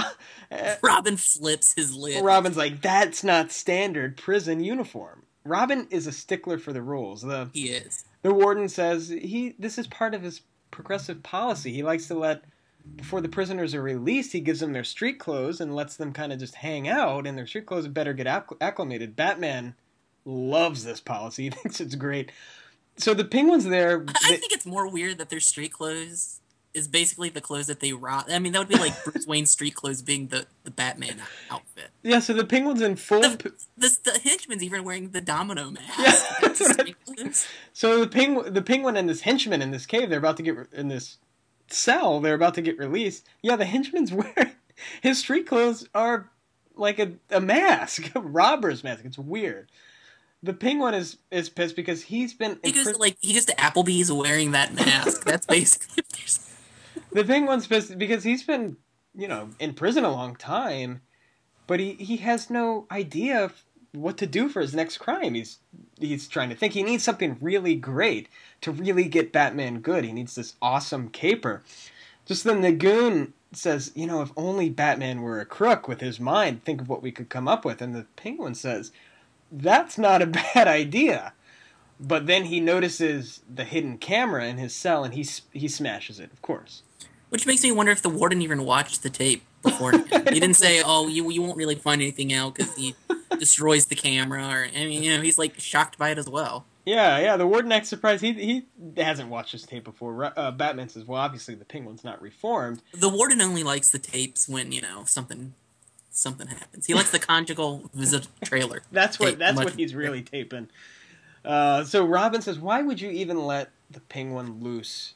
uh, 0.52 0.76
Robin 0.84 1.18
flips 1.18 1.74
his 1.74 1.96
lid. 1.96 2.24
Robin's 2.24 2.56
like, 2.56 2.82
"That's 2.84 3.24
not 3.24 3.52
standard 3.52 4.16
prison 4.16 4.64
uniform." 4.64 5.24
Robin 5.44 5.88
is 5.90 6.06
a 6.08 6.12
stickler 6.12 6.60
for 6.60 6.72
the 6.72 6.84
rules. 6.84 7.24
The 7.24 7.50
He 7.52 7.70
is. 7.70 8.06
the 8.22 8.34
warden 8.34 8.70
says 8.70 9.10
he 9.10 9.56
this 9.58 9.78
is 9.80 9.88
part 9.88 10.14
of 10.14 10.22
his 10.22 10.42
progressive 10.72 11.24
policy. 11.24 11.74
He 11.74 11.82
likes 11.82 12.08
to 12.08 12.14
let 12.14 12.44
before 12.96 13.22
the 13.22 13.30
prisoners 13.30 13.74
are 13.74 13.82
released, 13.82 14.34
he 14.34 14.40
gives 14.40 14.60
them 14.60 14.74
their 14.74 14.84
street 14.84 15.20
clothes 15.20 15.62
and 15.62 15.76
lets 15.76 15.96
them 15.96 16.14
kind 16.14 16.34
of 16.34 16.40
just 16.40 16.56
hang 16.56 16.88
out 16.88 17.26
in 17.26 17.36
their 17.36 17.48
street 17.48 17.66
clothes 17.66 17.86
and 17.86 17.94
better 17.94 18.14
get 18.14 18.28
acc- 18.28 18.58
acclimated. 18.62 19.16
Batman 19.16 19.76
loves 20.26 20.84
this 20.84 21.00
policy. 21.00 21.44
He 21.46 21.50
thinks 21.50 21.80
it's 21.82 21.96
great. 21.96 22.32
So 22.98 23.14
the 23.14 23.26
penguins 23.26 23.66
there. 23.66 24.04
I 24.08 24.30
they- 24.32 24.38
think 24.38 24.54
it's 24.54 24.66
more 24.66 24.88
weird 24.88 25.18
that 25.18 25.30
their 25.30 25.40
street 25.40 25.74
clothes 25.74 26.40
is 26.74 26.88
basically 26.88 27.30
the 27.30 27.40
clothes 27.42 27.68
that 27.68 27.80
they 27.82 27.94
rob. 27.94 28.26
I 28.30 28.40
mean, 28.40 28.52
that 28.54 28.60
would 28.60 28.68
be 28.68 28.76
like 28.80 29.04
Bruce 29.04 29.28
Wayne's 29.28 29.52
street 29.52 29.76
clothes 29.76 30.02
being 30.02 30.28
the, 30.30 30.48
the 30.64 30.72
Batman 30.72 31.22
outfit. 31.52 31.92
yeah, 32.02 32.18
so 32.20 32.34
the 32.34 32.46
penguins 32.46 32.82
in 32.82 32.96
full. 32.96 33.22
The, 33.22 33.38
p- 33.38 33.50
this, 33.78 33.98
the 33.98 34.20
henchman's 34.24 34.64
even 34.64 34.84
wearing 34.84 35.12
the 35.12 35.22
domino 35.22 35.70
mask. 35.70 36.00
Yeah, 36.00 36.20
that's 36.42 36.80
I- 36.80 37.56
So 37.74 38.00
the 38.00 38.08
penguin, 38.08 38.54
the 38.56 38.64
penguin 38.64 38.98
and 38.98 39.08
this 39.08 39.22
henchman 39.22 39.62
in 39.62 39.70
this 39.70 39.86
cave, 39.86 40.10
they're 40.10 40.18
about 40.18 40.38
to 40.38 40.44
get 40.44 40.56
in 40.74 40.88
this 40.88 41.18
cell. 41.74 42.20
They're 42.20 42.34
about 42.36 42.56
to 42.56 42.62
get 42.62 42.78
released. 42.78 43.28
Yeah, 43.42 43.56
the 43.56 43.66
henchman's 43.66 44.14
wearing 44.14 44.52
his 45.02 45.20
street 45.20 45.48
clothes 45.48 45.88
are 45.94 46.30
like 46.76 47.00
a, 47.00 47.14
a 47.30 47.40
mask, 47.40 48.12
a 48.16 48.20
robber's 48.20 48.84
mask. 48.84 49.06
It's 49.06 49.18
weird. 49.18 49.70
The 50.42 50.54
penguin 50.54 50.94
is 50.94 51.18
is 51.32 51.50
pissed 51.50 51.76
because 51.76 52.04
he's 52.04 52.34
been 52.34 52.60
He 52.64 52.74
goes 52.74 52.92
to, 52.92 52.98
like 52.98 53.18
he 53.22 53.34
goes 53.34 53.46
to 53.46 53.56
Applebee's 53.56 54.12
wearing 54.12 54.52
that 54.52 54.74
mask. 54.74 55.24
That's 55.26 55.46
basically. 55.46 56.04
the 57.12 57.24
penguin's 57.24 57.66
pissed 57.66 57.98
because 57.98 58.24
he's 58.24 58.44
been 58.44 58.76
you 59.16 59.28
know 59.28 59.52
in 59.60 59.74
prison 59.74 60.04
a 60.04 60.12
long 60.12 60.36
time, 60.36 61.02
but 61.66 61.80
he 61.80 61.94
he 61.94 62.18
has 62.18 62.50
no 62.50 62.88
idea 62.92 63.52
what 63.94 64.18
to 64.18 64.26
do 64.26 64.50
for 64.50 64.62
his 64.62 64.76
next 64.76 64.98
crime. 64.98 65.36
He's 65.36 65.60
he's 66.00 66.28
trying 66.28 66.50
to 66.50 66.56
think. 66.56 66.74
He 66.74 66.84
needs 66.84 67.04
something 67.04 67.38
really 67.40 67.76
great 67.76 68.28
to 68.62 68.72
really 68.72 69.06
get 69.06 69.32
Batman 69.32 69.80
good. 69.80 70.04
He 70.04 70.12
needs 70.12 70.36
this 70.36 70.56
awesome 70.62 71.10
caper. 71.10 71.64
Just 72.26 72.44
then 72.44 72.62
the 72.62 72.72
goon 72.72 73.34
says, 73.52 73.92
you 73.96 74.08
know, 74.08 74.22
if 74.22 74.32
only 74.36 74.70
Batman 74.70 75.22
were 75.22 75.40
a 75.40 75.46
crook 75.46 75.88
with 75.88 76.02
his 76.02 76.20
mind, 76.20 76.64
think 76.64 76.82
of 76.82 76.90
what 76.90 77.04
we 77.04 77.12
could 77.12 77.30
come 77.30 77.48
up 77.48 77.64
with. 77.66 77.82
And 77.82 77.94
the 77.94 78.06
penguin 78.16 78.56
says, 78.56 78.92
that's 79.52 79.98
not 79.98 80.22
a 80.22 80.26
bad 80.56 80.68
idea. 80.68 81.34
But 82.00 82.26
then 82.26 82.46
he 82.46 82.60
notices 82.60 83.42
the 83.54 83.64
hidden 83.64 83.98
camera 83.98 84.46
in 84.46 84.58
his 84.58 84.74
cell 84.74 85.04
and 85.04 85.14
he 85.14 85.26
he 85.52 85.68
smashes 85.68 86.20
it, 86.20 86.32
of 86.32 86.42
course. 86.42 86.82
Which 87.30 87.46
makes 87.46 87.64
me 87.64 87.72
wonder 87.72 87.92
if 87.92 88.02
the 88.02 88.10
warden 88.10 88.42
even 88.42 88.66
watched 88.66 89.04
the 89.04 89.10
tape 89.10 89.44
before. 89.62 89.92
he 90.32 90.40
didn't 90.40 90.56
say, 90.56 90.82
"Oh, 90.84 91.08
you 91.08 91.30
you 91.32 91.42
won't 91.42 91.56
really 91.56 91.76
find 91.76 92.02
anything 92.02 92.34
out 92.34 92.56
because 92.56 92.76
he 92.76 92.96
destroys 93.40 93.88
the 93.88 93.96
camera." 93.96 94.46
Or 94.46 94.68
I 94.76 94.86
mean, 94.86 95.04
you 95.04 95.16
know, 95.16 95.22
he's 95.22 95.38
like 95.38 95.60
shocked 95.60 95.98
by 95.98 96.10
it 96.10 96.18
as 96.18 96.28
well. 96.28 96.66
Yeah, 96.86 97.18
yeah. 97.20 97.38
The 97.38 97.48
warden 97.48 97.72
acts 97.72 97.90
surprised. 97.90 98.24
He 98.24 98.34
he 98.34 99.02
hasn't 99.02 99.30
watched 99.30 99.54
this 99.54 99.64
tape 99.64 99.86
before. 99.86 100.34
Uh, 100.38 100.52
Batman 100.52 100.90
says, 100.90 101.06
"Well, 101.06 101.22
obviously 101.22 101.56
the 101.56 101.66
penguin's 101.66 102.04
not 102.04 102.22
reformed." 102.22 102.82
The 102.94 103.10
warden 103.10 103.42
only 103.42 103.64
likes 103.64 103.90
the 103.90 104.00
tapes 104.00 104.50
when 104.50 104.72
you 104.72 104.82
know 104.82 105.04
something 105.06 105.54
something 106.12 106.48
happens. 106.48 106.86
He 106.86 106.94
likes 106.94 107.12
the 107.12 107.20
conjugal 107.20 107.90
visit 107.94 108.28
trailer. 108.44 108.84
That's 108.92 109.20
what 109.20 109.40
that's 109.40 109.58
what 109.58 109.74
he's 109.74 109.96
really 109.96 110.22
taping. 110.22 110.70
Uh, 111.44 111.84
so 111.84 112.06
Robin 112.06 112.42
says, 112.42 112.60
"Why 112.60 112.82
would 112.82 113.02
you 113.02 113.10
even 113.10 113.46
let 113.46 113.70
the 113.90 114.00
penguin 114.02 114.62
loose 114.62 115.14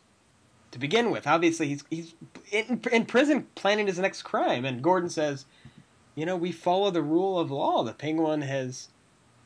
to 0.71 0.79
begin 0.79 1.11
with? 1.11 1.27
Obviously, 1.27 1.67
he's 1.67 1.83
he's 1.89 2.13
in, 2.51 2.81
in 2.91 3.05
prison 3.05 3.47
planning 3.55 3.87
his 3.87 3.99
next 3.99 4.23
crime." 4.23 4.65
And 4.65 4.81
Gordon 4.81 5.09
says, 5.09 5.45
"You 6.17 6.25
know, 6.25 6.35
we 6.35 6.51
follow 6.51 6.91
the 6.91 7.01
rule 7.01 7.39
of 7.39 7.49
law. 7.51 7.83
The 7.83 7.93
penguin 7.93 8.41
has." 8.41 8.89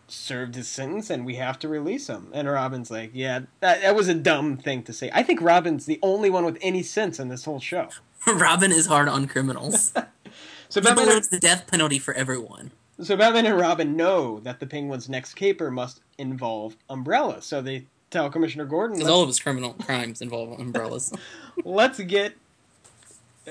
served 0.07 0.55
his 0.55 0.67
sentence 0.67 1.09
and 1.09 1.25
we 1.25 1.35
have 1.35 1.57
to 1.57 1.69
release 1.69 2.07
him 2.07 2.27
and 2.33 2.45
robin's 2.49 2.91
like 2.91 3.11
yeah 3.13 3.39
that, 3.61 3.81
that 3.81 3.95
was 3.95 4.09
a 4.09 4.13
dumb 4.13 4.57
thing 4.57 4.83
to 4.83 4.91
say 4.91 5.09
i 5.13 5.23
think 5.23 5.39
robin's 5.39 5.85
the 5.85 5.97
only 6.03 6.29
one 6.29 6.43
with 6.43 6.57
any 6.61 6.83
sense 6.83 7.17
in 7.17 7.29
this 7.29 7.45
whole 7.45 7.61
show 7.61 7.87
Robin 8.27 8.73
is 8.73 8.87
hard 8.87 9.07
on 9.07 9.25
criminals. 9.27 9.93
So 10.69 10.79
He 10.81 10.85
Batman, 10.85 11.05
believes 11.07 11.27
the 11.29 11.39
death 11.39 11.65
penalty 11.67 11.97
for 11.99 12.13
everyone. 12.13 12.71
so 13.01 13.15
Batman 13.17 13.45
and 13.45 13.57
Robin 13.57 13.95
know 13.97 14.39
that 14.41 14.59
the 14.59 14.65
Penguin's 14.67 15.09
next 15.09 15.33
caper 15.35 15.71
must 15.71 16.01
involve 16.17 16.75
umbrellas. 16.89 17.45
So 17.45 17.61
they 17.61 17.85
tell 18.09 18.29
Commissioner 18.29 18.65
Gordon, 18.65 18.97
Because 18.97 19.09
all 19.09 19.21
of 19.21 19.27
his 19.27 19.39
criminal 19.39 19.73
crimes 19.73 20.21
involve 20.21 20.59
umbrellas. 20.59 21.13
let's 21.65 21.99
get 22.01 22.35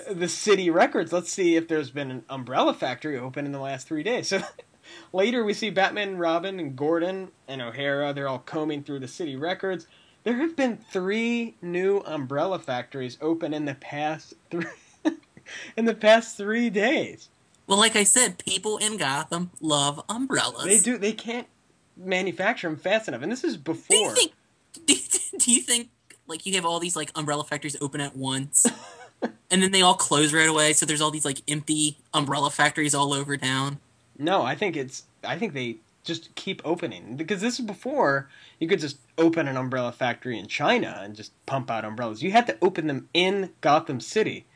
the 0.09 0.29
city 0.29 0.71
records. 0.71 1.13
Let's 1.13 1.33
see 1.33 1.57
if 1.57 1.69
there's 1.69 1.91
been 1.91 2.11
an 2.11 2.25
umbrella 2.29 2.75
factory 2.75 3.19
open 3.19 3.47
in 3.47 3.53
the 3.53 3.61
last 3.61 3.87
three 3.87 4.03
days. 4.03 4.29
So 4.29 4.43
later 5.13 5.45
we 5.45 5.55
see 5.55 5.71
Batman 5.71 6.19
Robin 6.19 6.61
and 6.61 6.77
Gordon 6.77 7.31
and 7.49 7.61
O'Hara. 7.61 8.13
They're 8.13 8.29
all 8.29 8.41
combing 8.41 8.83
through 8.83 9.01
the 9.01 9.09
city 9.09 9.37
records. 9.37 9.87
There 10.25 10.37
have 10.37 10.55
been 10.55 10.77
three 10.77 11.57
new 11.63 11.99
umbrella 11.99 12.59
factories 12.59 13.17
open 13.21 13.55
in 13.55 13.65
the 13.65 13.75
past 13.75 14.35
three 14.51 14.67
in 15.77 15.87
the 15.87 15.95
past 15.95 16.37
three 16.37 16.69
days. 16.71 17.31
well, 17.67 17.79
like 17.79 17.97
I 17.97 18.05
said, 18.05 18.39
people 18.39 18.77
in 18.79 18.97
Gotham 18.99 19.51
love 19.61 20.03
umbrellas. 20.09 20.65
They 20.65 20.79
do. 20.79 20.99
They 20.99 21.13
can't 21.13 21.47
manufacture 21.97 22.69
them 22.69 22.77
fast 22.77 23.09
enough, 23.09 23.23
and 23.23 23.33
this 23.33 23.45
is 23.45 23.57
before. 23.57 23.97
Do 23.97 23.97
you 23.97 24.11
think? 24.15 24.33
Do 24.85 24.95
you, 24.95 25.39
do 25.39 25.53
you 25.53 25.63
think 25.63 25.89
like 26.27 26.47
you 26.47 26.55
have 26.55 26.65
all 26.65 26.81
these 26.81 26.97
like 26.97 27.11
umbrella 27.15 27.45
factories 27.45 27.77
open 27.81 28.01
at 28.01 28.17
once, 28.17 28.67
and 29.51 29.63
then 29.63 29.73
they 29.73 29.83
all 29.83 29.95
close 29.95 30.33
right 30.33 30.49
away? 30.49 30.73
So 30.73 30.87
there's 30.87 31.01
all 31.01 31.11
these 31.11 31.25
like 31.25 31.43
empty 31.49 31.99
umbrella 32.13 32.51
factories 32.51 32.95
all 32.95 33.13
over 33.13 33.37
town. 33.37 33.79
No, 34.19 34.43
I 34.43 34.55
think 34.55 34.77
it's. 34.77 35.05
I 35.25 35.39
think 35.39 35.53
they 35.53 35.77
just 36.05 36.35
keep 36.35 36.63
opening 36.65 37.17
because 37.17 37.41
this 37.41 37.59
is 37.61 37.67
before 37.67 38.29
you 38.59 38.67
could 38.67 38.81
just 38.81 38.99
open 39.19 39.47
an 39.47 39.57
umbrella 39.57 39.93
factory 39.93 40.39
in 40.39 40.47
China 40.47 41.01
and 41.03 41.15
just 41.15 41.33
pump 41.47 41.71
out 41.71 41.85
umbrellas. 41.85 42.23
You 42.23 42.33
had 42.33 42.47
to 42.47 42.57
open 42.63 42.87
them 42.87 43.09
in 43.13 43.51
Gotham 43.61 44.01
City. 44.01 44.47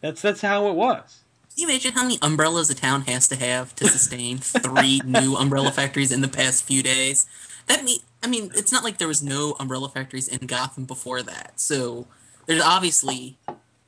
That's 0.00 0.22
that's 0.22 0.42
how 0.42 0.68
it 0.68 0.74
was. 0.74 1.20
Can 1.54 1.62
you 1.62 1.68
imagine 1.68 1.92
how 1.92 2.02
many 2.02 2.18
umbrellas 2.22 2.70
a 2.70 2.74
town 2.74 3.02
has 3.02 3.28
to 3.28 3.36
have 3.36 3.74
to 3.76 3.86
sustain 3.86 4.38
three 4.38 5.00
new 5.04 5.36
umbrella 5.36 5.70
factories 5.70 6.10
in 6.10 6.22
the 6.22 6.28
past 6.28 6.64
few 6.64 6.82
days? 6.82 7.26
That 7.66 7.84
mean, 7.84 8.00
I 8.22 8.26
mean, 8.26 8.50
it's 8.54 8.72
not 8.72 8.84
like 8.84 8.98
there 8.98 9.08
was 9.08 9.22
no 9.22 9.56
umbrella 9.60 9.88
factories 9.88 10.28
in 10.28 10.46
Gotham 10.46 10.84
before 10.84 11.22
that. 11.22 11.60
So 11.60 12.06
there's 12.46 12.62
obviously 12.62 13.36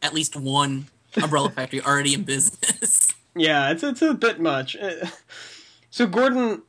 at 0.04 0.14
least 0.14 0.36
one 0.36 0.86
umbrella 1.20 1.50
factory 1.50 1.80
already 1.80 2.14
in 2.14 2.22
business. 2.22 3.12
Yeah, 3.36 3.70
it's 3.72 3.82
it's 3.82 4.00
a 4.00 4.14
bit 4.14 4.38
much. 4.38 4.76
Uh, 4.76 5.06
So 5.90 6.06
Gordon 6.06 6.62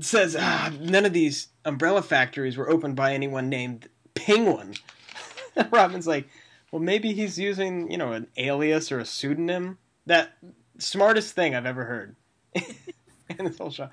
says 0.00 0.36
ah, 0.38 0.70
none 0.78 1.06
of 1.06 1.14
these 1.14 1.48
umbrella 1.64 2.02
factories 2.02 2.58
were 2.58 2.68
opened 2.68 2.94
by 2.94 3.14
anyone 3.14 3.48
named 3.48 3.88
Penguin. 4.14 4.74
Robin's 5.72 6.06
like, 6.06 6.28
well, 6.70 6.82
maybe 6.82 7.14
he's 7.14 7.38
using 7.38 7.90
you 7.90 7.96
know 7.96 8.12
an 8.12 8.26
alias 8.36 8.92
or 8.92 8.98
a 8.98 9.06
pseudonym. 9.06 9.78
That 10.04 10.36
smartest 10.76 11.34
thing 11.34 11.54
I've 11.54 11.64
ever 11.64 11.84
heard 11.86 12.16
in 13.38 13.46
this 13.46 13.56
whole 13.56 13.70
show. 13.70 13.88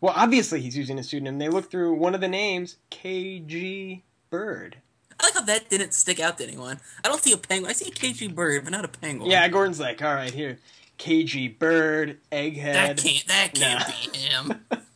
Well, 0.00 0.14
obviously 0.16 0.60
he's 0.60 0.76
using 0.76 0.98
a 0.98 1.04
pseudonym. 1.04 1.38
They 1.38 1.48
look 1.48 1.70
through 1.70 1.94
one 1.94 2.16
of 2.16 2.20
the 2.20 2.26
names, 2.26 2.78
KG 2.90 4.02
Bird. 4.28 4.78
I 5.20 5.24
like 5.26 5.34
how 5.34 5.42
that 5.42 5.68
didn't 5.68 5.94
stick 5.94 6.20
out 6.20 6.38
to 6.38 6.44
anyone. 6.44 6.78
I 7.04 7.08
don't 7.08 7.22
see 7.22 7.32
a 7.32 7.36
penguin. 7.36 7.70
I 7.70 7.74
see 7.74 7.88
a 7.88 7.92
KG 7.92 8.34
bird, 8.34 8.64
but 8.64 8.70
not 8.70 8.84
a 8.84 8.88
penguin. 8.88 9.30
Yeah, 9.30 9.46
Gordon's 9.48 9.80
like, 9.80 10.00
all 10.02 10.14
right, 10.14 10.32
here, 10.32 10.58
KG 10.98 11.58
Bird, 11.58 12.18
Egghead. 12.30 12.72
that 12.72 12.96
can't. 12.98 13.26
That 13.26 13.54
can't 13.54 13.80
Nah. 13.80 13.94
be 14.12 14.18
him. 14.18 14.64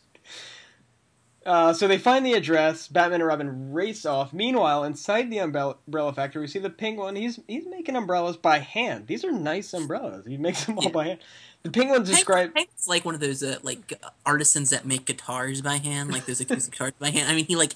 Uh, 1.45 1.73
so 1.73 1.89
they 1.89 1.97
find 1.97 2.25
the 2.25 2.33
address. 2.35 2.87
Batman 2.87 3.19
and 3.19 3.27
Robin 3.27 3.73
race 3.73 4.05
off. 4.05 4.31
Meanwhile, 4.31 4.85
inside 4.85 5.29
the 5.29 5.39
umbrella 5.39 5.75
umbrella 5.87 6.13
factory, 6.13 6.39
we 6.41 6.47
see 6.47 6.59
the 6.59 6.69
penguin. 6.69 7.17
He's 7.17 7.37
he's 7.49 7.65
making 7.67 7.97
umbrellas 7.97 8.37
by 8.37 8.59
hand. 8.59 9.07
These 9.07 9.25
are 9.25 9.31
nice 9.33 9.73
umbrellas. 9.73 10.25
He 10.25 10.37
makes 10.37 10.63
them 10.63 10.77
all 10.77 10.85
Yeah. 10.85 10.91
by 10.91 11.03
hand. 11.07 11.19
The 11.63 11.71
penguin 11.71 12.03
described. 12.05 12.55
Penguin's 12.55 12.87
like 12.87 13.03
one 13.03 13.13
of 13.13 13.19
those 13.19 13.43
uh, 13.43 13.57
like 13.61 13.91
artisans 14.25 14.69
that 14.69 14.85
make 14.85 15.03
guitars 15.03 15.61
by 15.61 15.77
hand, 15.77 16.13
like 16.13 16.25
those 16.25 16.39
acoustic 16.39 16.71
guitars 16.71 16.93
by 16.97 17.09
hand. 17.09 17.29
I 17.29 17.35
mean, 17.35 17.45
he 17.45 17.57
like 17.57 17.73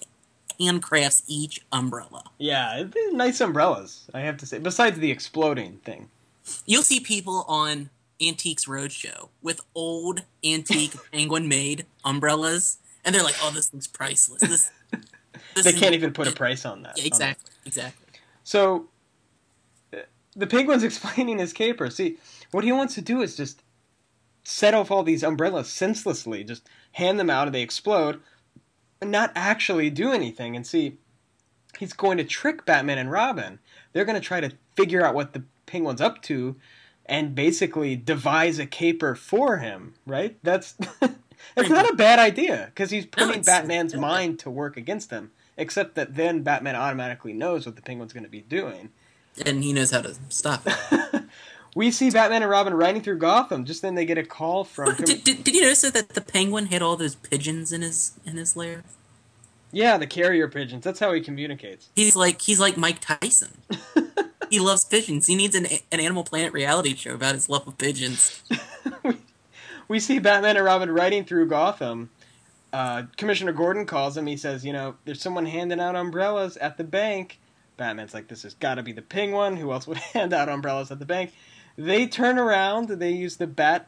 handcrafts 0.59 1.23
each 1.27 1.61
umbrella. 1.71 2.23
Yeah, 2.37 2.83
nice 3.11 3.41
umbrellas. 3.41 4.09
I 4.13 4.21
have 4.21 4.37
to 4.37 4.45
say. 4.45 4.59
Besides 4.59 4.99
the 4.99 5.11
exploding 5.11 5.77
thing. 5.77 6.09
You'll 6.65 6.83
see 6.83 6.99
people 6.99 7.45
on 7.47 7.89
Antiques 8.21 8.65
Roadshow 8.65 9.29
with 9.41 9.61
old 9.75 10.23
antique 10.43 10.95
penguin-made 11.11 11.85
umbrellas, 12.03 12.77
and 13.03 13.13
they're 13.13 13.23
like, 13.23 13.35
"Oh, 13.41 13.51
this 13.51 13.69
thing's 13.69 13.87
priceless." 13.87 14.41
This, 14.41 14.71
this 15.55 15.65
They 15.65 15.73
can't 15.73 15.93
even 15.93 16.13
put 16.13 16.27
a 16.27 16.31
price 16.31 16.65
on 16.65 16.83
that. 16.83 16.97
Yeah, 16.97 17.01
on 17.01 17.05
it. 17.05 17.07
exactly, 17.07 17.51
exactly. 17.65 18.05
So 18.43 18.87
uh, 19.93 19.97
the 20.35 20.47
penguin's 20.47 20.83
explaining 20.85 21.39
his 21.39 21.53
caper. 21.53 21.89
See, 21.89 22.17
what 22.51 22.63
he 22.63 22.71
wants 22.71 22.95
to 22.95 23.01
do 23.01 23.21
is 23.21 23.35
just 23.35 23.61
set 24.43 24.73
off 24.73 24.89
all 24.89 25.03
these 25.03 25.23
umbrellas 25.23 25.67
senselessly, 25.67 26.43
just 26.43 26.67
hand 26.93 27.19
them 27.19 27.29
out 27.29 27.47
and 27.47 27.53
they 27.55 27.61
explode, 27.61 28.21
not 29.01 29.31
actually 29.35 29.89
do 29.89 30.11
anything. 30.11 30.55
And 30.55 30.65
see, 30.65 30.97
he's 31.77 31.93
going 31.93 32.17
to 32.17 32.23
trick 32.23 32.65
Batman 32.65 32.97
and 32.97 33.11
Robin. 33.11 33.59
They're 33.93 34.05
going 34.05 34.19
to 34.19 34.25
try 34.25 34.41
to 34.41 34.53
figure 34.75 35.05
out 35.05 35.15
what 35.15 35.33
the 35.33 35.43
penguin's 35.65 36.01
up 36.01 36.21
to 36.23 36.55
and 37.05 37.35
basically 37.35 37.95
devise 37.95 38.59
a 38.59 38.65
caper 38.65 39.15
for 39.15 39.57
him, 39.57 39.95
right? 40.05 40.37
That's 40.43 40.75
it's 41.55 41.69
not 41.69 41.89
a 41.89 41.95
bad 41.95 42.19
idea 42.19 42.65
because 42.73 42.91
he's 42.91 43.05
putting 43.05 43.29
it's- 43.29 43.45
Batman's 43.45 43.95
mind 43.95 44.39
to 44.39 44.49
work 44.49 44.77
against 44.77 45.11
him. 45.11 45.31
Except 45.59 45.95
that 45.95 46.13
then 46.13 46.43
Batman 46.43 46.75
automatically 46.75 47.33
knows 47.33 47.65
what 47.65 47.75
the 47.75 47.81
penguin's 47.81 48.13
going 48.13 48.23
to 48.23 48.29
be 48.29 48.41
doing. 48.41 48.89
And 49.43 49.63
he 49.63 49.73
knows 49.73 49.89
how 49.89 50.01
to 50.01 50.15
stop 50.29 50.61
it. 50.67 51.23
we 51.77 51.91
see 51.91 52.09
Batman 52.09 52.41
and 52.41 52.49
Robin 52.49 52.73
riding 52.73 53.01
through 53.03 53.19
Gotham. 53.19 53.63
Just 53.63 53.83
then 53.83 53.93
they 53.93 54.05
get 54.05 54.17
a 54.17 54.23
call 54.23 54.63
from. 54.63 54.95
did, 54.95 55.23
did, 55.23 55.43
did 55.43 55.53
you 55.53 55.61
notice 55.61 55.81
that 55.81 56.09
the 56.09 56.21
penguin 56.21 56.65
had 56.67 56.81
all 56.81 56.97
those 56.97 57.15
pigeons 57.15 57.71
in 57.71 57.83
his 57.83 58.19
in 58.25 58.35
his 58.37 58.55
lair? 58.55 58.83
yeah, 59.71 59.97
the 59.97 60.07
carrier 60.07 60.47
pigeons. 60.47 60.83
That's 60.83 60.99
how 60.99 61.13
he 61.13 61.21
communicates. 61.21 61.89
He's 61.95 62.15
like 62.15 62.41
he's 62.41 62.59
like 62.59 62.77
Mike 62.77 62.99
Tyson. 62.99 63.61
he 64.49 64.59
loves 64.59 64.85
pigeons. 64.85 65.27
He 65.27 65.35
needs 65.35 65.55
an 65.55 65.67
an 65.91 65.99
Animal 65.99 66.23
Planet 66.23 66.51
reality 66.51 66.95
show 66.95 67.13
about 67.13 67.35
his 67.35 67.47
love 67.47 67.67
of 67.67 67.77
pigeons. 67.77 68.41
we 69.87 69.99
see 69.99 70.17
Batman 70.17 70.57
and 70.57 70.65
Robin 70.65 70.89
riding 70.89 71.25
through 71.25 71.47
Gotham. 71.47 72.09
Uh, 72.73 73.03
Commissioner 73.17 73.53
Gordon 73.53 73.85
calls 73.85 74.17
him. 74.17 74.25
He 74.25 74.37
says, 74.37 74.65
"You 74.65 74.73
know, 74.73 74.95
there's 75.05 75.21
someone 75.21 75.45
handing 75.45 75.79
out 75.79 75.95
umbrellas 75.95 76.57
at 76.57 76.77
the 76.77 76.83
bank." 76.83 77.39
Batman's 77.75 78.15
like, 78.15 78.29
"This 78.29 78.43
has 78.43 78.55
got 78.55 78.75
to 78.75 78.83
be 78.83 78.93
the 78.93 79.03
Penguin. 79.03 79.57
Who 79.57 79.71
else 79.71 79.85
would 79.85 79.97
hand 80.13 80.33
out 80.33 80.49
umbrellas 80.49 80.91
at 80.91 80.99
the 80.99 81.05
bank?" 81.05 81.33
They 81.77 82.07
turn 82.07 82.39
around. 82.39 82.89
They 82.89 83.11
use 83.11 83.37
the 83.37 83.47
Bat 83.47 83.87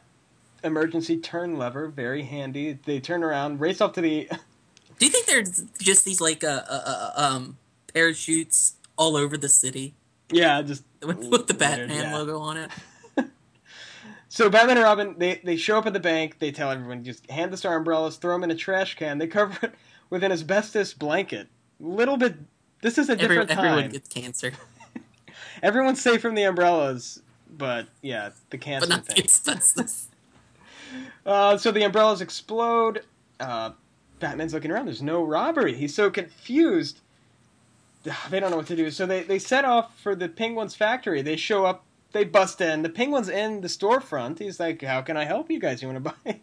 emergency 0.62 1.16
turn 1.16 1.56
lever, 1.56 1.88
very 1.88 2.22
handy. 2.22 2.78
They 2.84 3.00
turn 3.00 3.22
around, 3.22 3.60
race 3.60 3.80
off 3.80 3.92
to 3.94 4.00
the. 4.00 4.28
Do 4.98 5.06
you 5.06 5.12
think 5.12 5.26
there's 5.26 5.64
just 5.80 6.04
these 6.04 6.20
like 6.20 6.44
uh, 6.44 6.62
uh, 6.68 6.82
uh 6.84 7.12
um 7.16 7.58
parachutes 7.92 8.74
all 8.96 9.16
over 9.16 9.38
the 9.38 9.48
city 9.48 9.94
yeah, 10.32 10.62
just 10.62 10.84
with, 11.02 11.18
with 11.18 11.46
the 11.46 11.54
Weird, 11.54 11.58
Batman 11.58 12.02
yeah. 12.04 12.16
logo 12.16 12.38
on 12.40 12.56
it? 12.56 12.70
So 14.32 14.48
Batman 14.48 14.76
and 14.76 14.84
Robin, 14.84 15.16
they, 15.18 15.40
they 15.42 15.56
show 15.56 15.76
up 15.76 15.86
at 15.86 15.92
the 15.92 15.98
bank. 15.98 16.38
They 16.38 16.52
tell 16.52 16.70
everyone 16.70 17.02
just 17.02 17.28
hand 17.28 17.52
the 17.52 17.56
star 17.56 17.76
umbrellas, 17.76 18.14
throw 18.14 18.32
them 18.34 18.44
in 18.44 18.52
a 18.52 18.54
trash 18.54 18.94
can. 18.94 19.18
They 19.18 19.26
cover 19.26 19.58
it 19.66 19.74
with 20.08 20.22
an 20.22 20.30
asbestos 20.30 20.94
blanket. 20.94 21.48
Little 21.80 22.16
bit. 22.16 22.36
This 22.80 22.96
is 22.96 23.08
a 23.08 23.14
Every, 23.14 23.26
different 23.26 23.50
everyone 23.50 23.82
time. 23.82 23.90
gets 23.90 24.08
cancer, 24.08 24.52
Everyone's 25.64 26.00
safe 26.00 26.22
from 26.22 26.36
the 26.36 26.44
umbrellas, 26.44 27.20
but 27.56 27.86
yeah, 28.02 28.30
the 28.50 28.56
but 28.56 28.60
cancer 28.60 28.88
not 28.88 29.06
thing. 29.06 29.16
Uh, 31.24 31.56
so 31.56 31.70
the 31.70 31.82
umbrellas 31.82 32.20
explode. 32.20 33.02
Uh, 33.38 33.70
Batman's 34.18 34.52
looking 34.52 34.70
around. 34.70 34.86
There's 34.86 35.02
no 35.02 35.22
robbery. 35.22 35.74
He's 35.74 35.94
so 35.94 36.10
confused. 36.10 37.00
They 38.30 38.40
don't 38.40 38.50
know 38.50 38.56
what 38.56 38.66
to 38.68 38.76
do. 38.76 38.90
So 38.90 39.06
they, 39.06 39.22
they 39.22 39.38
set 39.38 39.64
off 39.64 39.98
for 40.00 40.14
the 40.14 40.28
Penguin's 40.28 40.74
factory. 40.74 41.22
They 41.22 41.36
show 41.36 41.64
up. 41.64 41.84
They 42.12 42.24
bust 42.24 42.60
in. 42.60 42.82
The 42.82 42.88
Penguin's 42.88 43.28
in 43.28 43.60
the 43.60 43.68
storefront. 43.68 44.38
He's 44.40 44.58
like, 44.58 44.82
"How 44.82 45.00
can 45.02 45.16
I 45.16 45.24
help 45.24 45.50
you 45.50 45.60
guys? 45.60 45.80
You 45.82 45.88
want 45.88 46.04
to 46.04 46.14
buy 46.24 46.40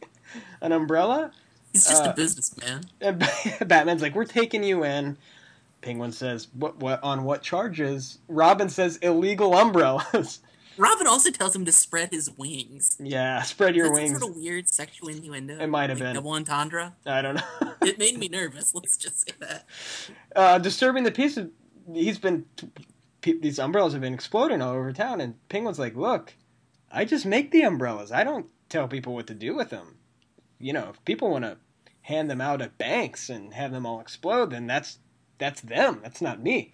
an 0.62 0.72
umbrella?" 0.72 1.32
He's 1.74 1.86
just 1.88 2.06
Uh, 2.06 2.12
a 2.12 2.14
businessman. 2.14 2.86
And 3.02 3.20
Batman's 3.66 4.02
like, 4.02 4.16
"We're 4.16 4.24
taking 4.26 4.64
you 4.64 4.86
in." 4.86 5.18
Penguin 5.82 6.14
says, 6.14 6.48
"What? 6.54 6.78
What? 6.78 7.04
On 7.04 7.26
what 7.26 7.42
charges?" 7.42 8.20
Robin 8.30 8.70
says, 8.70 8.98
"Illegal 8.98 9.54
umbrellas." 9.58 10.40
Robin 10.78 11.08
also 11.08 11.32
tells 11.32 11.56
him 11.56 11.66
to 11.66 11.72
spread 11.72 12.10
his 12.12 12.30
wings. 12.38 12.98
yeah, 13.00 13.42
spread 13.44 13.76
your 13.76 13.88
That's 13.88 13.98
some 13.98 14.04
wings. 14.04 14.20
sort 14.20 14.32
of 14.32 14.38
weird 14.38 14.70
sexual 14.70 15.10
innuendo. 15.10 15.58
It 15.60 15.68
might 15.68 15.90
have 15.90 16.00
like 16.00 16.08
been. 16.10 16.16
double 16.16 16.32
entendre. 16.32 16.96
I 17.06 17.22
don't 17.22 17.36
know. 17.36 17.74
It 17.82 17.98
made 18.00 18.18
me 18.18 18.28
nervous. 18.28 18.74
Let's 18.76 18.98
just 18.98 19.28
say 19.28 19.36
that. 19.40 19.66
uh, 20.36 20.58
disturbing 20.60 21.04
the 21.04 21.12
peace. 21.12 21.38
Of, 21.38 21.50
he's 21.94 22.18
been 22.20 22.46
these 23.22 23.60
umbrellas 23.60 23.94
have 23.94 24.02
been 24.02 24.14
exploding 24.14 24.62
all 24.62 24.74
over 24.74 24.92
town, 24.94 25.22
and 25.22 25.36
Penguin's 25.50 25.80
like, 25.80 25.96
"Look, 25.96 26.34
I 26.92 27.06
just 27.06 27.26
make 27.26 27.52
the 27.52 27.62
umbrellas. 27.64 28.12
I 28.12 28.24
don't 28.24 28.48
tell 28.70 28.88
people 28.88 29.14
what 29.14 29.28
to 29.28 29.34
do 29.34 29.56
with 29.56 29.70
them. 29.70 29.96
You 30.60 30.74
know, 30.74 30.90
if 30.90 31.04
people 31.06 31.30
want 31.30 31.44
to 31.46 31.58
hand 32.02 32.30
them 32.30 32.42
out 32.42 32.62
at 32.62 32.78
banks 32.78 33.30
and 33.30 33.54
have 33.54 33.72
them 33.72 33.86
all 33.86 34.00
explode, 34.00 34.52
then 34.52 34.68
that's 34.68 35.00
that's 35.38 35.62
them. 35.62 36.00
That's 36.04 36.22
not 36.22 36.42
me." 36.42 36.74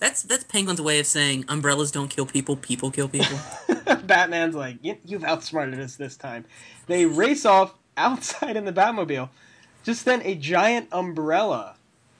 That's 0.00 0.22
that's 0.22 0.44
Penguin's 0.44 0.80
way 0.80 0.98
of 0.98 1.06
saying 1.06 1.44
umbrellas 1.48 1.90
don't 1.92 2.08
kill 2.08 2.26
people, 2.26 2.56
people 2.56 2.90
kill 2.90 3.08
people. 3.08 3.38
Batman's 4.04 4.54
like, 4.56 4.78
"You- 4.82 4.98
you've 5.04 5.24
outsmarted 5.24 5.78
us 5.78 5.96
this 5.96 6.16
time. 6.16 6.44
They 6.86 7.06
race 7.06 7.44
off 7.46 7.74
outside 7.96 8.56
in 8.56 8.64
the 8.64 8.72
Batmobile. 8.72 9.28
Just 9.84 10.04
then, 10.04 10.20
a 10.24 10.34
giant 10.34 10.88
umbrella 10.90 11.76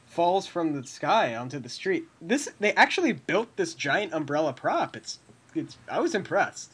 falls 0.06 0.46
from 0.46 0.74
the 0.80 0.86
sky 0.86 1.34
onto 1.34 1.58
the 1.58 1.68
street. 1.68 2.04
This 2.20 2.48
they 2.60 2.72
actually 2.74 3.12
built 3.12 3.56
this 3.56 3.74
giant 3.74 4.12
umbrella 4.12 4.52
prop. 4.52 4.94
It's, 4.96 5.18
it's. 5.54 5.76
I 5.90 6.00
was 6.00 6.14
impressed. 6.14 6.72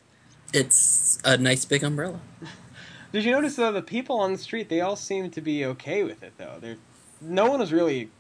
it's 0.53 1.19
a 1.25 1.37
nice 1.39 1.65
big 1.65 1.85
umbrella. 1.85 2.21
Did 3.13 3.25
you 3.25 3.31
notice 3.31 3.57
though 3.57 3.73
the 3.73 3.81
people 3.83 4.19
on 4.19 4.33
the 4.33 4.39
street? 4.39 4.69
They 4.69 4.81
all 4.81 4.97
seem 4.97 5.31
to 5.31 5.41
be 5.41 5.65
okay 5.67 6.03
with 6.03 6.23
it 6.23 6.33
though. 6.37 6.57
They're, 6.61 6.77
no 7.21 7.47
one 7.49 7.61
was 7.61 7.73
really 7.73 8.11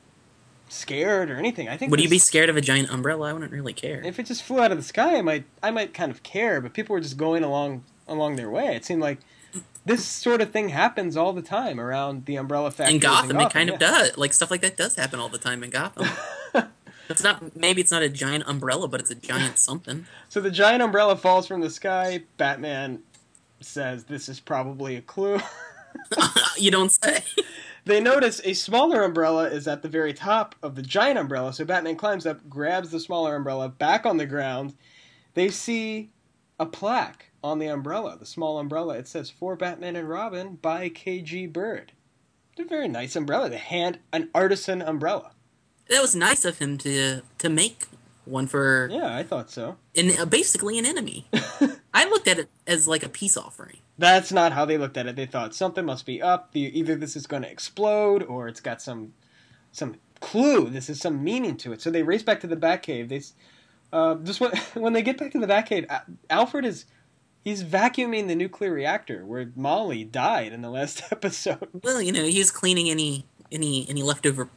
scared 0.68 1.30
or 1.30 1.36
anything. 1.36 1.68
I 1.68 1.76
think. 1.76 1.90
Would 1.90 2.00
you 2.00 2.08
be 2.08 2.18
scared 2.18 2.48
of 2.48 2.56
a 2.56 2.60
giant 2.60 2.90
umbrella? 2.90 3.30
I 3.30 3.32
wouldn't 3.32 3.52
really 3.52 3.72
care. 3.72 4.02
If 4.04 4.18
it 4.18 4.26
just 4.26 4.42
flew 4.42 4.60
out 4.60 4.72
of 4.72 4.78
the 4.78 4.84
sky, 4.84 5.16
I 5.16 5.22
might 5.22 5.44
I 5.62 5.70
might 5.70 5.94
kind 5.94 6.10
of 6.10 6.22
care, 6.22 6.60
but 6.60 6.72
people 6.72 6.94
were 6.94 7.00
just 7.00 7.16
going 7.16 7.44
along 7.44 7.84
along 8.08 8.36
their 8.36 8.50
way. 8.50 8.76
It 8.76 8.84
seemed 8.84 9.02
like 9.02 9.18
this 9.84 10.04
sort 10.04 10.40
of 10.40 10.50
thing 10.50 10.70
happens 10.70 11.16
all 11.16 11.32
the 11.32 11.42
time 11.42 11.78
around 11.78 12.26
the 12.26 12.36
umbrella 12.36 12.70
factory. 12.70 12.96
in 12.96 13.00
Gotham, 13.00 13.40
it 13.40 13.50
kind 13.50 13.70
of 13.70 13.78
does. 13.78 14.16
Like 14.18 14.32
stuff 14.32 14.50
like 14.50 14.60
that 14.62 14.76
does 14.76 14.96
happen 14.96 15.20
all 15.20 15.28
the 15.28 15.38
time 15.38 15.62
in 15.62 15.70
Gotham. 15.70 16.08
it's 17.08 17.22
not 17.22 17.56
maybe 17.56 17.80
it's 17.80 17.92
not 17.92 18.02
a 18.02 18.08
giant 18.08 18.44
umbrella, 18.46 18.88
but 18.88 19.00
it's 19.00 19.10
a 19.10 19.14
giant 19.14 19.58
something. 19.58 20.06
So 20.28 20.40
the 20.40 20.50
giant 20.50 20.82
umbrella 20.82 21.16
falls 21.16 21.46
from 21.46 21.60
the 21.60 21.70
sky. 21.70 22.22
Batman 22.36 23.02
says 23.60 24.04
this 24.04 24.28
is 24.28 24.40
probably 24.40 24.96
a 24.96 25.02
clue. 25.02 25.40
you 26.58 26.70
don't 26.70 26.90
say. 26.90 27.22
They 27.86 28.00
notice 28.00 28.40
a 28.44 28.52
smaller 28.52 29.02
umbrella 29.02 29.48
is 29.48 29.66
at 29.66 29.82
the 29.82 29.88
very 29.88 30.12
top 30.12 30.54
of 30.62 30.74
the 30.74 30.82
giant 30.82 31.18
umbrella, 31.18 31.52
so 31.52 31.64
Batman 31.64 31.96
climbs 31.96 32.26
up, 32.26 32.48
grabs 32.50 32.90
the 32.90 33.00
smaller 33.00 33.34
umbrella 33.36 33.68
back 33.68 34.04
on 34.04 34.16
the 34.18 34.26
ground. 34.26 34.74
They 35.34 35.48
see 35.50 36.10
a 36.58 36.66
plaque 36.66 37.30
on 37.42 37.58
the 37.58 37.68
umbrella, 37.68 38.16
the 38.18 38.26
small 38.26 38.58
umbrella. 38.58 38.98
It 38.98 39.06
says 39.08 39.30
"For 39.30 39.56
Batman 39.56 39.96
and 39.96 40.08
Robin" 40.08 40.56
by 40.56 40.88
K.G. 40.88 41.46
Bird. 41.46 41.92
It's 42.52 42.60
a 42.60 42.68
very 42.68 42.88
nice 42.88 43.14
umbrella. 43.16 43.48
The 43.50 43.58
hand, 43.58 43.98
an 44.12 44.30
artisan 44.34 44.82
umbrella. 44.82 45.32
That 45.88 46.02
was 46.02 46.16
nice 46.16 46.44
of 46.44 46.58
him 46.58 46.78
to 46.78 47.22
to 47.38 47.48
make 47.48 47.86
one 48.24 48.48
for 48.48 48.88
Yeah, 48.90 49.14
I 49.14 49.22
thought 49.22 49.50
so. 49.50 49.76
in 49.94 50.18
uh, 50.18 50.24
basically 50.24 50.78
an 50.78 50.86
enemy. 50.86 51.28
I 51.94 52.06
looked 52.06 52.26
at 52.26 52.38
it 52.40 52.48
as 52.66 52.88
like 52.88 53.04
a 53.04 53.08
peace 53.08 53.36
offering. 53.36 53.78
That's 53.98 54.30
not 54.32 54.52
how 54.52 54.64
they 54.64 54.76
looked 54.76 54.96
at 54.96 55.06
it. 55.06 55.16
They 55.16 55.26
thought 55.26 55.54
something 55.54 55.84
must 55.84 56.04
be 56.04 56.20
up. 56.20 56.52
The, 56.52 56.60
either 56.78 56.96
this 56.96 57.16
is 57.16 57.26
going 57.26 57.42
to 57.42 57.50
explode, 57.50 58.22
or 58.22 58.48
it's 58.48 58.60
got 58.60 58.82
some 58.82 59.14
some 59.72 59.96
clue. 60.20 60.68
This 60.68 60.90
is 60.90 61.00
some 61.00 61.22
meaning 61.24 61.56
to 61.58 61.72
it. 61.72 61.80
So 61.80 61.90
they 61.90 62.02
race 62.02 62.22
back 62.22 62.40
to 62.40 62.46
the 62.46 62.56
Batcave. 62.56 63.08
They 63.08 63.22
uh, 63.92 64.16
just 64.16 64.40
when, 64.40 64.50
when 64.74 64.92
they 64.92 65.02
get 65.02 65.18
back 65.18 65.32
to 65.32 65.38
the 65.38 65.46
Batcave, 65.46 65.86
Al- 65.88 66.04
Alfred 66.28 66.64
is 66.64 66.84
he's 67.42 67.64
vacuuming 67.64 68.26
the 68.28 68.34
nuclear 68.34 68.72
reactor 68.72 69.24
where 69.24 69.50
Molly 69.56 70.04
died 70.04 70.52
in 70.52 70.60
the 70.62 70.70
last 70.70 71.02
episode. 71.10 71.68
Well, 71.82 72.02
you 72.02 72.12
know, 72.12 72.24
he's 72.24 72.50
cleaning 72.50 72.90
any 72.90 73.24
any 73.50 73.88
any 73.88 74.02
leftover 74.02 74.48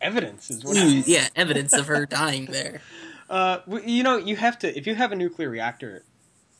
Evidence 0.00 0.50
is 0.50 0.64
what. 0.64 0.76
yeah 1.08 1.28
evidence 1.34 1.72
of 1.72 1.86
her 1.86 2.06
dying 2.06 2.46
there. 2.46 2.80
Uh, 3.30 3.60
you 3.84 4.02
know, 4.02 4.16
you 4.16 4.36
have 4.36 4.58
to 4.58 4.74
if 4.74 4.86
you 4.86 4.94
have 4.94 5.12
a 5.12 5.14
nuclear 5.14 5.50
reactor 5.50 6.02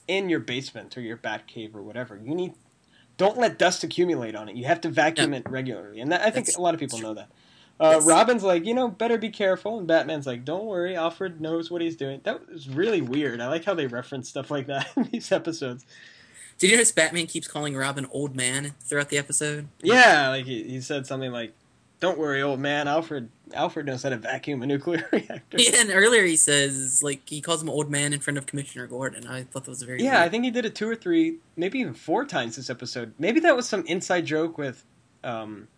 in 0.08 0.28
your 0.28 0.40
basement 0.40 0.96
or 0.96 1.00
your 1.00 1.16
bat 1.16 1.46
cave 1.46 1.76
or 1.76 1.82
whatever, 1.82 2.16
you 2.22 2.34
need 2.34 2.54
don't 3.16 3.36
let 3.36 3.58
dust 3.58 3.82
accumulate 3.82 4.34
on 4.36 4.48
it. 4.48 4.54
You 4.56 4.64
have 4.66 4.80
to 4.82 4.88
vacuum 4.88 5.32
Yeah. 5.32 5.40
it 5.40 5.50
regularly, 5.50 6.00
and 6.00 6.10
that, 6.12 6.20
I 6.22 6.30
think 6.30 6.46
That's 6.46 6.56
a 6.56 6.60
lot 6.60 6.74
of 6.74 6.80
people 6.80 6.98
know 7.00 7.14
that. 7.14 7.28
Uh. 7.80 8.00
Robin's 8.04 8.42
like, 8.42 8.64
you 8.64 8.74
know, 8.74 8.88
better 8.88 9.18
be 9.18 9.30
careful, 9.30 9.78
and 9.78 9.86
Batman's 9.86 10.26
like, 10.26 10.44
don't 10.44 10.64
worry, 10.64 10.96
Alfred 10.96 11.40
knows 11.40 11.70
what 11.70 11.80
he's 11.82 11.94
doing. 11.96 12.20
That 12.24 12.48
was 12.48 12.68
really 12.68 13.00
weird. 13.00 13.40
I 13.40 13.46
like 13.48 13.64
how 13.64 13.74
they 13.74 13.86
reference 13.86 14.28
stuff 14.28 14.50
like 14.50 14.66
that 14.66 14.88
in 14.96 15.04
these 15.12 15.30
episodes. 15.32 15.84
Did 16.58 16.70
you 16.70 16.76
notice 16.76 16.90
Batman 16.90 17.26
keeps 17.26 17.46
calling 17.46 17.76
Robin 17.76 18.06
old 18.10 18.34
man 18.34 18.74
throughout 18.80 19.10
the 19.10 19.18
episode? 19.18 19.68
Yeah, 19.82 20.28
like 20.28 20.44
he, 20.44 20.64
he 20.64 20.80
said 20.80 21.06
something 21.06 21.30
like, 21.30 21.54
"Don't 22.00 22.18
worry, 22.18 22.42
old 22.42 22.60
man, 22.60 22.88
Alfred. 22.88 23.28
Alfred 23.54 23.86
knows 23.86 24.02
how 24.02 24.10
to 24.10 24.16
vacuum 24.16 24.62
a 24.62 24.66
nuclear 24.66 25.08
reactor." 25.12 25.58
Yeah, 25.58 25.80
and 25.80 25.90
earlier 25.90 26.24
he 26.24 26.36
says 26.36 27.02
like 27.02 27.28
he 27.28 27.40
calls 27.40 27.62
him 27.62 27.68
old 27.68 27.90
man 27.90 28.12
in 28.12 28.20
front 28.20 28.38
of 28.38 28.46
Commissioner 28.46 28.86
Gordon. 28.86 29.26
I 29.26 29.44
thought 29.44 29.64
that 29.64 29.70
was 29.70 29.82
a 29.82 29.86
very 29.86 30.02
Yeah, 30.02 30.22
I 30.22 30.28
think 30.28 30.44
he 30.44 30.50
did 30.50 30.64
it 30.64 30.74
two 30.74 30.88
or 30.88 30.96
three, 30.96 31.38
maybe 31.56 31.78
even 31.80 31.94
four 31.94 32.24
times 32.24 32.56
this 32.56 32.70
episode. 32.70 33.14
Maybe 33.18 33.40
that 33.40 33.56
was 33.56 33.68
some 33.68 33.84
inside 33.86 34.26
joke 34.26 34.58
with 34.58 34.84
um, 35.24 35.68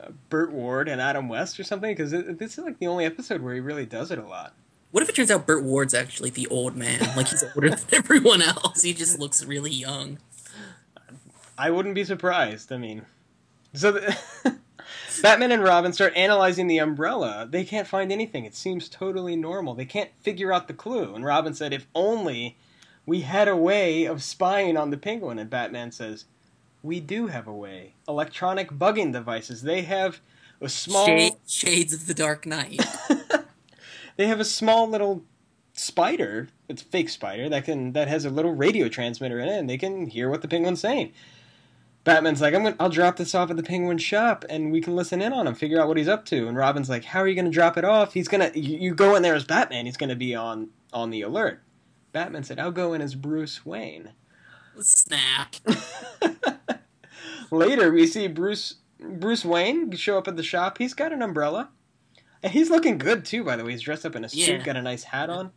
uh, 0.00 0.08
Burt 0.28 0.52
Ward 0.52 0.88
and 0.88 1.00
Adam 1.00 1.28
West 1.28 1.58
or 1.58 1.64
something, 1.64 1.94
because 1.94 2.10
this 2.10 2.58
is 2.58 2.64
like 2.64 2.78
the 2.78 2.86
only 2.86 3.04
episode 3.04 3.42
where 3.42 3.54
he 3.54 3.60
really 3.60 3.86
does 3.86 4.10
it 4.10 4.18
a 4.18 4.26
lot. 4.26 4.54
What 4.92 5.02
if 5.02 5.08
it 5.08 5.14
turns 5.14 5.30
out 5.30 5.46
Burt 5.46 5.64
Ward's 5.64 5.94
actually 5.94 6.30
the 6.30 6.46
old 6.48 6.76
man? 6.76 7.00
Like 7.16 7.28
he's 7.28 7.42
older 7.54 7.70
than 7.70 7.80
everyone 7.92 8.42
else. 8.42 8.82
He 8.82 8.92
just 8.92 9.18
looks 9.18 9.42
really 9.42 9.70
young. 9.70 10.18
I 11.56 11.70
wouldn't 11.70 11.94
be 11.94 12.04
surprised. 12.04 12.72
I 12.72 12.76
mean, 12.76 13.02
so 13.72 13.92
the, 13.92 14.16
Batman 15.20 15.52
and 15.52 15.62
Robin 15.62 15.92
start 15.92 16.16
analyzing 16.16 16.66
the 16.66 16.78
umbrella. 16.78 17.46
They 17.50 17.64
can't 17.64 17.86
find 17.88 18.10
anything. 18.12 18.44
It 18.44 18.54
seems 18.54 18.88
totally 18.88 19.36
normal. 19.36 19.74
They 19.74 19.84
can't 19.84 20.10
figure 20.20 20.52
out 20.52 20.68
the 20.68 20.74
clue. 20.74 21.14
And 21.14 21.24
Robin 21.24 21.54
said, 21.54 21.72
"If 21.72 21.86
only 21.94 22.56
we 23.04 23.22
had 23.22 23.48
a 23.48 23.56
way 23.56 24.04
of 24.04 24.22
spying 24.22 24.76
on 24.76 24.90
the 24.90 24.96
penguin." 24.96 25.38
And 25.38 25.50
Batman 25.50 25.92
says, 25.92 26.24
"We 26.82 27.00
do 27.00 27.26
have 27.26 27.46
a 27.46 27.52
way. 27.52 27.94
Electronic 28.08 28.70
bugging 28.70 29.12
devices. 29.12 29.62
They 29.62 29.82
have 29.82 30.20
a 30.60 30.68
small. 30.68 31.06
Shade, 31.06 31.34
shades 31.46 31.92
of 31.92 32.06
the 32.06 32.14
Dark 32.14 32.46
Knight. 32.46 32.84
they 34.16 34.26
have 34.26 34.40
a 34.40 34.44
small 34.44 34.88
little." 34.88 35.24
Spider, 35.74 36.48
it's 36.68 36.82
a 36.82 36.84
fake 36.84 37.08
spider 37.08 37.48
that 37.48 37.64
can 37.64 37.94
that 37.94 38.06
has 38.06 38.26
a 38.26 38.30
little 38.30 38.52
radio 38.52 38.90
transmitter 38.90 39.40
in 39.40 39.48
it, 39.48 39.58
and 39.58 39.70
they 39.70 39.78
can 39.78 40.06
hear 40.06 40.28
what 40.28 40.42
the 40.42 40.46
penguin's 40.46 40.82
saying. 40.82 41.14
Batman's 42.04 42.40
like, 42.40 42.52
I'm 42.52 42.64
gonna, 42.64 42.76
I'll 42.80 42.88
drop 42.88 43.16
this 43.16 43.34
off 43.34 43.50
at 43.50 43.56
the 43.56 43.62
penguin 43.62 43.98
shop, 43.98 44.44
and 44.48 44.72
we 44.72 44.80
can 44.80 44.96
listen 44.96 45.22
in 45.22 45.32
on 45.32 45.46
him, 45.46 45.54
figure 45.54 45.80
out 45.80 45.86
what 45.86 45.96
he's 45.96 46.08
up 46.08 46.24
to. 46.26 46.48
And 46.48 46.56
Robin's 46.56 46.88
like, 46.88 47.04
How 47.04 47.20
are 47.20 47.28
you 47.28 47.36
gonna 47.36 47.50
drop 47.50 47.76
it 47.76 47.84
off? 47.84 48.14
He's 48.14 48.28
gonna, 48.28 48.50
you, 48.54 48.78
you 48.78 48.94
go 48.94 49.14
in 49.14 49.22
there 49.22 49.34
as 49.34 49.44
Batman. 49.44 49.86
He's 49.86 49.96
gonna 49.96 50.16
be 50.16 50.34
on 50.34 50.68
on 50.92 51.10
the 51.10 51.22
alert. 51.22 51.62
Batman 52.12 52.44
said, 52.44 52.58
I'll 52.58 52.72
go 52.72 52.92
in 52.92 53.00
as 53.00 53.14
Bruce 53.14 53.64
Wayne. 53.64 54.12
Snap. 54.80 55.56
Later, 57.50 57.92
we 57.92 58.06
see 58.06 58.26
Bruce 58.28 58.76
Bruce 58.98 59.44
Wayne 59.44 59.90
show 59.92 60.18
up 60.18 60.28
at 60.28 60.36
the 60.36 60.42
shop. 60.42 60.78
He's 60.78 60.94
got 60.94 61.12
an 61.12 61.22
umbrella, 61.22 61.70
and 62.42 62.52
he's 62.52 62.70
looking 62.70 62.98
good 62.98 63.24
too. 63.24 63.44
By 63.44 63.56
the 63.56 63.64
way, 63.64 63.72
he's 63.72 63.82
dressed 63.82 64.06
up 64.06 64.16
in 64.16 64.24
a 64.24 64.28
suit, 64.28 64.64
got 64.64 64.76
a 64.76 64.82
nice 64.82 65.04
hat 65.04 65.30
on. 65.30 65.52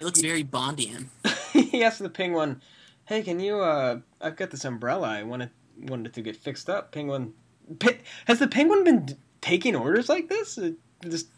It 0.00 0.04
looks 0.04 0.20
very 0.20 0.42
Bondian. 0.44 1.06
he 1.52 1.84
asked 1.84 2.00
the 2.00 2.08
penguin, 2.08 2.60
"Hey, 3.06 3.22
can 3.22 3.40
you? 3.40 3.58
uh 3.60 4.00
I've 4.20 4.36
got 4.36 4.50
this 4.50 4.64
umbrella. 4.64 5.08
I 5.08 5.22
wanted 5.22 5.50
wanted 5.78 6.12
to 6.14 6.22
get 6.22 6.36
fixed 6.36 6.68
up." 6.70 6.92
Penguin, 6.92 7.32
Pe- 7.78 7.98
has 8.26 8.38
the 8.38 8.48
penguin 8.48 8.84
been 8.84 9.06
d- 9.06 9.14
taking 9.40 9.74
orders 9.76 10.08
like 10.08 10.28
this? 10.28 10.58
Uh, 10.58 10.72
Just 11.02 11.28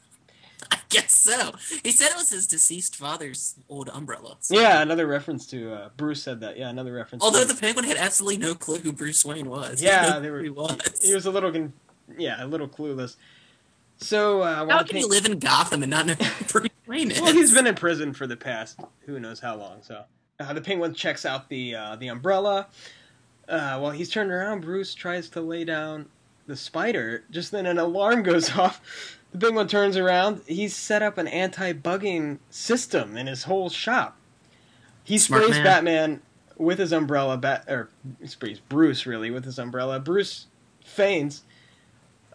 I 0.70 0.78
guess 0.88 1.14
so. 1.14 1.52
He 1.82 1.90
said 1.90 2.08
it 2.10 2.16
was 2.16 2.30
his 2.30 2.46
deceased 2.46 2.96
father's 2.96 3.56
old 3.68 3.88
umbrella. 3.90 4.36
So- 4.40 4.58
yeah, 4.58 4.80
another 4.80 5.06
reference 5.06 5.46
to 5.48 5.72
uh, 5.72 5.88
Bruce 5.96 6.22
said 6.22 6.40
that. 6.40 6.56
Yeah, 6.56 6.68
another 6.70 6.92
reference. 6.94 7.22
Although 7.22 7.44
the 7.44 7.54
penguin 7.54 7.84
had 7.84 7.96
absolutely 7.96 8.38
no 8.38 8.54
clue 8.54 8.78
who 8.78 8.92
Bruce 8.92 9.24
Wayne 9.24 9.48
was. 9.50 9.82
Yeah, 9.82 10.18
they 10.18 10.30
were- 10.30 10.38
who 10.38 10.44
He 10.44 10.50
was. 10.50 10.78
he 11.02 11.14
was 11.14 11.26
a 11.26 11.30
little, 11.30 11.52
con- 11.52 11.72
yeah, 12.16 12.42
a 12.42 12.46
little 12.46 12.68
clueless. 12.68 13.16
So 13.98 14.42
uh, 14.42 14.66
How 14.68 14.78
can 14.78 14.88
pen- 14.88 15.00
you 15.00 15.08
live 15.08 15.26
in 15.26 15.38
Gotham 15.38 15.82
and 15.82 15.90
not 15.90 16.06
know 16.06 16.14
who 16.14 16.44
Bruce 16.60 16.68
Wayne 16.86 17.10
is? 17.10 17.20
Well, 17.20 17.32
he's 17.32 17.52
been 17.52 17.66
in 17.66 17.74
prison 17.74 18.12
for 18.14 18.26
the 18.26 18.36
past 18.36 18.78
who 19.06 19.18
knows 19.20 19.40
how 19.40 19.56
long. 19.56 19.82
So 19.82 20.04
uh, 20.38 20.52
the 20.52 20.60
penguin 20.60 20.94
checks 20.94 21.24
out 21.24 21.48
the 21.48 21.74
uh, 21.74 21.96
the 21.96 22.08
umbrella. 22.08 22.66
Uh, 23.48 23.78
while 23.78 23.92
he's 23.92 24.10
turned 24.10 24.30
around, 24.30 24.60
Bruce 24.60 24.94
tries 24.94 25.28
to 25.30 25.40
lay 25.40 25.64
down 25.64 26.06
the 26.46 26.56
spider. 26.56 27.24
Just 27.30 27.52
then, 27.52 27.66
an 27.66 27.78
alarm 27.78 28.22
goes 28.24 28.56
off. 28.56 28.80
The 29.32 29.38
penguin 29.38 29.68
turns 29.68 29.96
around. 29.96 30.42
He's 30.46 30.74
set 30.74 31.02
up 31.02 31.18
an 31.18 31.28
anti-bugging 31.28 32.38
system 32.50 33.16
in 33.16 33.26
his 33.26 33.44
whole 33.44 33.70
shop. 33.70 34.16
He 35.04 35.18
Smart 35.18 35.44
sprays 35.44 35.56
man. 35.56 35.64
Batman 35.64 36.22
with 36.56 36.78
his 36.78 36.92
umbrella. 36.92 37.36
Bat 37.36 37.64
or 37.68 37.88
sprays 38.24 38.60
Bruce 38.60 39.06
really 39.06 39.30
with 39.30 39.44
his 39.44 39.58
umbrella. 39.58 40.00
Bruce 40.00 40.46
feigns. 40.84 41.42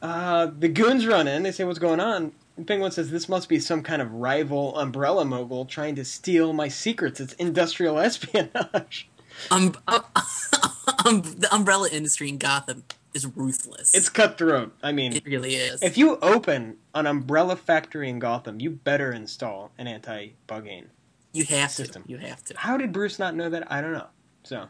Uh, 0.01 0.49
the 0.57 0.67
goons 0.69 1.05
run 1.05 1.27
in. 1.27 1.43
They 1.43 1.51
say, 1.51 1.63
"What's 1.63 1.79
going 1.79 1.99
on?" 1.99 2.31
And 2.57 2.67
Penguin 2.67 2.91
says, 2.91 3.11
"This 3.11 3.29
must 3.29 3.49
be 3.49 3.59
some 3.59 3.81
kind 3.83 4.01
of 4.01 4.11
rival 4.13 4.77
umbrella 4.77 5.25
mogul 5.25 5.65
trying 5.65 5.95
to 5.95 6.05
steal 6.05 6.53
my 6.53 6.67
secrets. 6.67 7.19
It's 7.19 7.33
industrial 7.33 7.99
espionage." 7.99 9.09
um, 9.49 9.73
uh, 9.87 10.01
um, 11.05 11.21
the 11.21 11.47
umbrella 11.51 11.89
industry 11.91 12.29
in 12.29 12.37
Gotham 12.37 12.83
is 13.13 13.25
ruthless. 13.25 13.95
It's 13.95 14.09
cutthroat. 14.09 14.73
I 14.83 14.91
mean, 14.91 15.13
it 15.13 15.25
really 15.25 15.55
is. 15.55 15.81
if 15.81 15.97
you 15.97 16.17
open 16.21 16.77
an 16.93 17.07
umbrella 17.07 17.55
factory 17.55 18.09
in 18.09 18.19
Gotham, 18.19 18.59
you 18.59 18.69
better 18.71 19.11
install 19.11 19.71
an 19.77 19.87
anti-bugging. 19.87 20.85
you 21.33 21.45
have 21.45 21.71
system. 21.71 22.03
to. 22.03 22.09
You 22.09 22.17
have 22.17 22.43
to. 22.45 22.57
How 22.57 22.77
did 22.77 22.91
Bruce 22.91 23.19
not 23.19 23.35
know 23.35 23.49
that? 23.49 23.71
I 23.71 23.81
don't 23.81 23.93
know. 23.93 24.07
So 24.43 24.67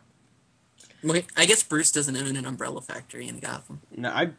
I 1.36 1.46
guess 1.46 1.64
Bruce 1.64 1.92
doesn't 1.92 2.16
own 2.16 2.36
an 2.36 2.46
umbrella 2.46 2.82
factory 2.82 3.28
in 3.28 3.40
Gotham. 3.40 3.82
no, 3.96 4.10
I. 4.10 4.32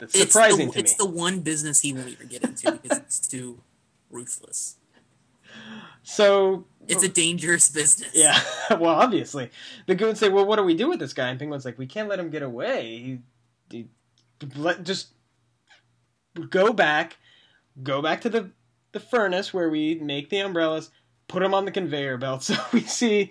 That's 0.00 0.14
It's 0.14 0.32
surprising 0.32 0.66
the, 0.68 0.72
to 0.72 0.78
It's 0.80 0.92
me. 0.92 0.96
the 1.06 1.10
one 1.10 1.40
business 1.40 1.80
he 1.80 1.92
won't 1.92 2.08
even 2.08 2.26
get 2.28 2.42
into 2.42 2.72
because 2.72 2.98
it's 2.98 3.20
too 3.28 3.60
ruthless. 4.10 4.76
So 6.02 6.64
It's 6.88 7.02
a 7.04 7.08
dangerous 7.08 7.68
business. 7.70 8.10
Yeah, 8.14 8.38
well, 8.70 8.94
obviously, 8.96 9.50
the 9.86 9.94
goons 9.94 10.18
say, 10.18 10.28
"Well, 10.28 10.46
what 10.46 10.56
do 10.56 10.62
we 10.64 10.74
do 10.74 10.88
with 10.88 10.98
this 10.98 11.12
guy?" 11.12 11.28
And 11.28 11.38
Penguin's 11.38 11.64
like, 11.64 11.78
"We 11.78 11.86
can't 11.86 12.08
let 12.08 12.18
him 12.18 12.30
get 12.30 12.42
away. 12.42 12.96
He, 12.98 13.18
he, 13.70 13.88
let 14.56 14.82
just 14.84 15.08
go 16.48 16.72
back, 16.72 17.18
go 17.82 18.00
back 18.02 18.22
to 18.22 18.28
the 18.30 18.50
the 18.92 19.00
furnace 19.00 19.52
where 19.54 19.68
we 19.70 19.96
make 19.96 20.30
the 20.30 20.38
umbrellas, 20.38 20.90
put 21.28 21.40
them 21.42 21.54
on 21.54 21.64
the 21.64 21.70
conveyor 21.70 22.16
belt." 22.16 22.42
So 22.44 22.56
we 22.72 22.80
see 22.80 23.30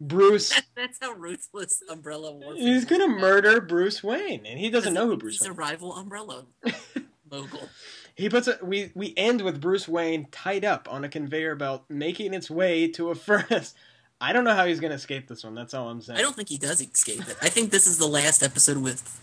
Bruce. 0.00 0.52
That's 0.76 0.98
how 1.00 1.12
ruthless 1.12 1.82
Umbrella 1.88 2.32
Warfare. 2.32 2.62
He's 2.62 2.84
gonna 2.84 3.08
murder 3.08 3.60
Bruce 3.60 4.02
Wayne, 4.02 4.46
and 4.46 4.58
he 4.58 4.70
doesn't 4.70 4.94
know 4.94 5.06
who 5.06 5.16
Bruce 5.16 5.38
He's 5.38 5.48
a 5.48 5.52
rival 5.52 5.94
Umbrella 5.94 6.46
mogul. 7.30 7.68
He 8.14 8.28
puts 8.28 8.48
a, 8.48 8.58
we 8.62 8.92
we 8.94 9.14
end 9.16 9.42
with 9.42 9.60
Bruce 9.60 9.88
Wayne 9.88 10.28
tied 10.30 10.64
up 10.64 10.88
on 10.90 11.04
a 11.04 11.08
conveyor 11.08 11.56
belt, 11.56 11.84
making 11.88 12.34
its 12.34 12.50
way 12.50 12.88
to 12.88 13.10
a 13.10 13.14
furnace. 13.16 13.74
I 14.20 14.32
don't 14.32 14.44
know 14.44 14.54
how 14.54 14.66
he's 14.66 14.80
gonna 14.80 14.94
escape 14.94 15.28
this 15.28 15.44
one. 15.44 15.54
That's 15.54 15.74
all 15.74 15.88
I'm 15.88 16.00
saying. 16.00 16.18
I 16.18 16.22
don't 16.22 16.34
think 16.34 16.48
he 16.48 16.58
does 16.58 16.80
escape 16.80 17.28
it. 17.28 17.36
I 17.40 17.48
think 17.48 17.70
this 17.70 17.86
is 17.86 17.98
the 17.98 18.08
last 18.08 18.42
episode 18.42 18.78
with 18.78 19.20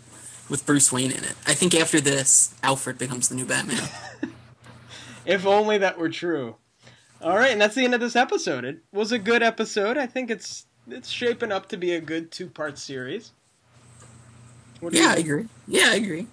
with 0.49 0.65
Bruce 0.65 0.91
Wayne 0.91 1.11
in 1.11 1.23
it. 1.23 1.35
I 1.47 1.53
think 1.53 1.73
after 1.75 1.99
this, 1.99 2.53
Alfred 2.63 2.97
becomes 2.97 3.29
the 3.29 3.35
new 3.35 3.45
Batman. 3.45 3.89
If 5.25 5.45
only 5.45 5.79
that 5.79 5.97
were 5.97 6.09
true. 6.09 6.55
All 7.21 7.35
right, 7.37 7.51
and 7.51 7.61
that's 7.61 7.75
the 7.75 7.83
end 7.83 7.93
of 7.95 7.99
this 8.01 8.15
episode. 8.15 8.65
It 8.65 8.79
was 8.91 9.11
a 9.11 9.19
good 9.19 9.41
episode. 9.41 9.97
I 9.97 10.05
think 10.05 10.29
it's 10.29 10.65
it's 10.87 11.09
shaping 11.09 11.51
up 11.51 11.67
to 11.69 11.77
be 11.77 11.93
a 11.93 12.01
good 12.01 12.31
two 12.31 12.47
part 12.47 12.77
series. 12.77 13.31
What 14.79 14.93
do 14.93 14.99
you 14.99 15.05
yeah, 15.05 15.11
I 15.13 15.15
agree. 15.17 15.45
Yeah, 15.67 15.89
I 15.91 15.95
agree. 15.95 16.27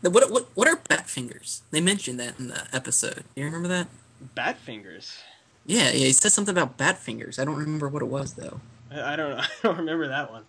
The- 0.00 0.10
What 0.10 0.30
what 0.30 0.48
what 0.54 0.68
are 0.68 0.76
bat 0.88 1.08
fingers? 1.08 1.62
They 1.70 1.80
mentioned 1.80 2.18
that 2.20 2.38
in 2.38 2.48
the 2.48 2.66
episode. 2.74 3.24
Do 3.34 3.40
you 3.40 3.44
remember 3.44 3.68
that? 3.68 3.88
Bat 4.34 4.58
fingers. 4.58 5.18
Yeah, 5.66 5.90
yeah. 5.90 6.06
He 6.06 6.12
said 6.12 6.32
something 6.32 6.52
about 6.56 6.76
bat 6.76 6.98
fingers. 6.98 7.38
I 7.38 7.44
don't 7.44 7.56
remember 7.56 7.88
what 7.88 8.02
it 8.02 8.06
was 8.06 8.34
though. 8.34 8.60
I, 8.90 9.12
I 9.12 9.16
don't. 9.16 9.38
I 9.38 9.46
don't 9.62 9.76
remember 9.78 10.08
that 10.08 10.30
one. 10.32 10.44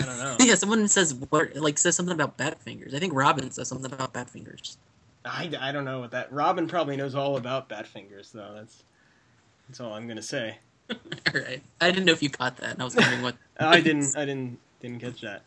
I 0.00 0.04
don't 0.04 0.18
know. 0.18 0.36
Yeah, 0.44 0.56
someone 0.56 0.86
says 0.88 1.14
what 1.14 1.56
like 1.56 1.78
says 1.78 1.96
something 1.96 2.14
about 2.14 2.36
bat 2.36 2.60
fingers. 2.60 2.92
I 2.92 2.98
think 2.98 3.14
Robin 3.14 3.50
says 3.50 3.68
something 3.68 3.92
about 3.92 4.12
bat 4.12 4.28
fingers. 4.28 4.76
I, 5.24 5.50
I 5.60 5.70
don't 5.70 5.84
know 5.84 6.00
what 6.00 6.10
that. 6.10 6.32
Robin 6.32 6.66
probably 6.66 6.96
knows 6.96 7.14
all 7.14 7.36
about 7.36 7.68
bat 7.68 7.86
fingers 7.86 8.32
though. 8.32 8.52
That's 8.54 8.82
that's 9.72 9.80
all 9.80 9.94
I'm 9.94 10.06
gonna 10.06 10.20
say. 10.20 10.58
All 10.90 10.96
right. 11.32 11.62
I 11.80 11.90
didn't 11.90 12.04
know 12.04 12.12
if 12.12 12.22
you 12.22 12.28
caught 12.28 12.58
that. 12.58 12.72
and 12.72 12.82
I 12.82 12.84
was 12.84 12.94
wondering 12.94 13.22
what. 13.22 13.36
I 13.58 13.80
didn't. 13.80 14.14
I 14.14 14.26
didn't. 14.26 14.58
Didn't 14.80 15.00
catch 15.00 15.22
that. 15.22 15.44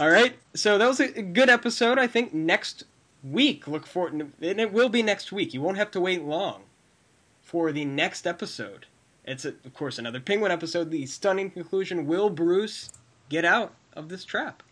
All 0.00 0.10
right. 0.10 0.34
So 0.54 0.78
that 0.78 0.88
was 0.88 0.98
a 0.98 1.22
good 1.22 1.48
episode. 1.48 1.96
I 1.96 2.08
think 2.08 2.34
next 2.34 2.82
week. 3.22 3.68
Look 3.68 3.86
for 3.86 4.08
and 4.08 4.32
it 4.40 4.72
will 4.72 4.88
be 4.88 5.04
next 5.04 5.30
week. 5.30 5.54
You 5.54 5.60
won't 5.60 5.76
have 5.76 5.92
to 5.92 6.00
wait 6.00 6.24
long 6.24 6.62
for 7.40 7.70
the 7.70 7.84
next 7.84 8.26
episode. 8.26 8.86
It's 9.24 9.44
a, 9.44 9.50
of 9.50 9.74
course 9.74 9.96
another 9.96 10.18
Penguin 10.18 10.50
episode. 10.50 10.90
The 10.90 11.06
stunning 11.06 11.48
conclusion: 11.48 12.04
Will 12.04 12.30
Bruce 12.30 12.90
get 13.28 13.44
out 13.44 13.74
of 13.92 14.08
this 14.08 14.24
trap? 14.24 14.64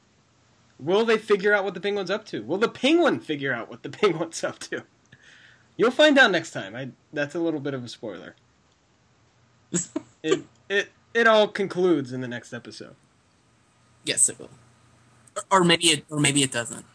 Will 0.80 1.04
they 1.04 1.16
figure 1.16 1.54
out 1.54 1.62
what 1.62 1.74
the 1.74 1.80
Penguin's 1.80 2.10
up 2.10 2.24
to? 2.26 2.42
Will 2.42 2.58
the 2.58 2.68
Penguin 2.68 3.20
figure 3.20 3.52
out 3.52 3.70
what 3.70 3.84
the 3.84 3.90
Penguin's 4.00 4.42
up 4.42 4.58
to? 4.60 4.82
You'll 5.76 5.92
find 5.92 6.18
out 6.18 6.32
next 6.32 6.50
time. 6.50 6.74
I, 6.74 6.88
that's 7.12 7.36
a 7.36 7.38
little 7.38 7.60
bit 7.60 7.72
of 7.72 7.84
a 7.84 7.88
spoiler. 7.88 8.34
It 10.22 10.42
it 10.68 10.90
it 11.14 11.26
all 11.28 11.46
concludes 11.46 12.12
in 12.12 12.20
the 12.20 12.26
next 12.28 12.52
episode. 12.52 12.96
yes, 14.04 14.28
it 14.28 14.38
will. 14.38 14.50
Or, 15.36 15.60
or 15.60 15.64
maybe 15.64 15.86
it 15.86 16.04
or 16.10 16.18
maybe 16.18 16.42
it 16.42 16.50
doesn't. 16.50 16.84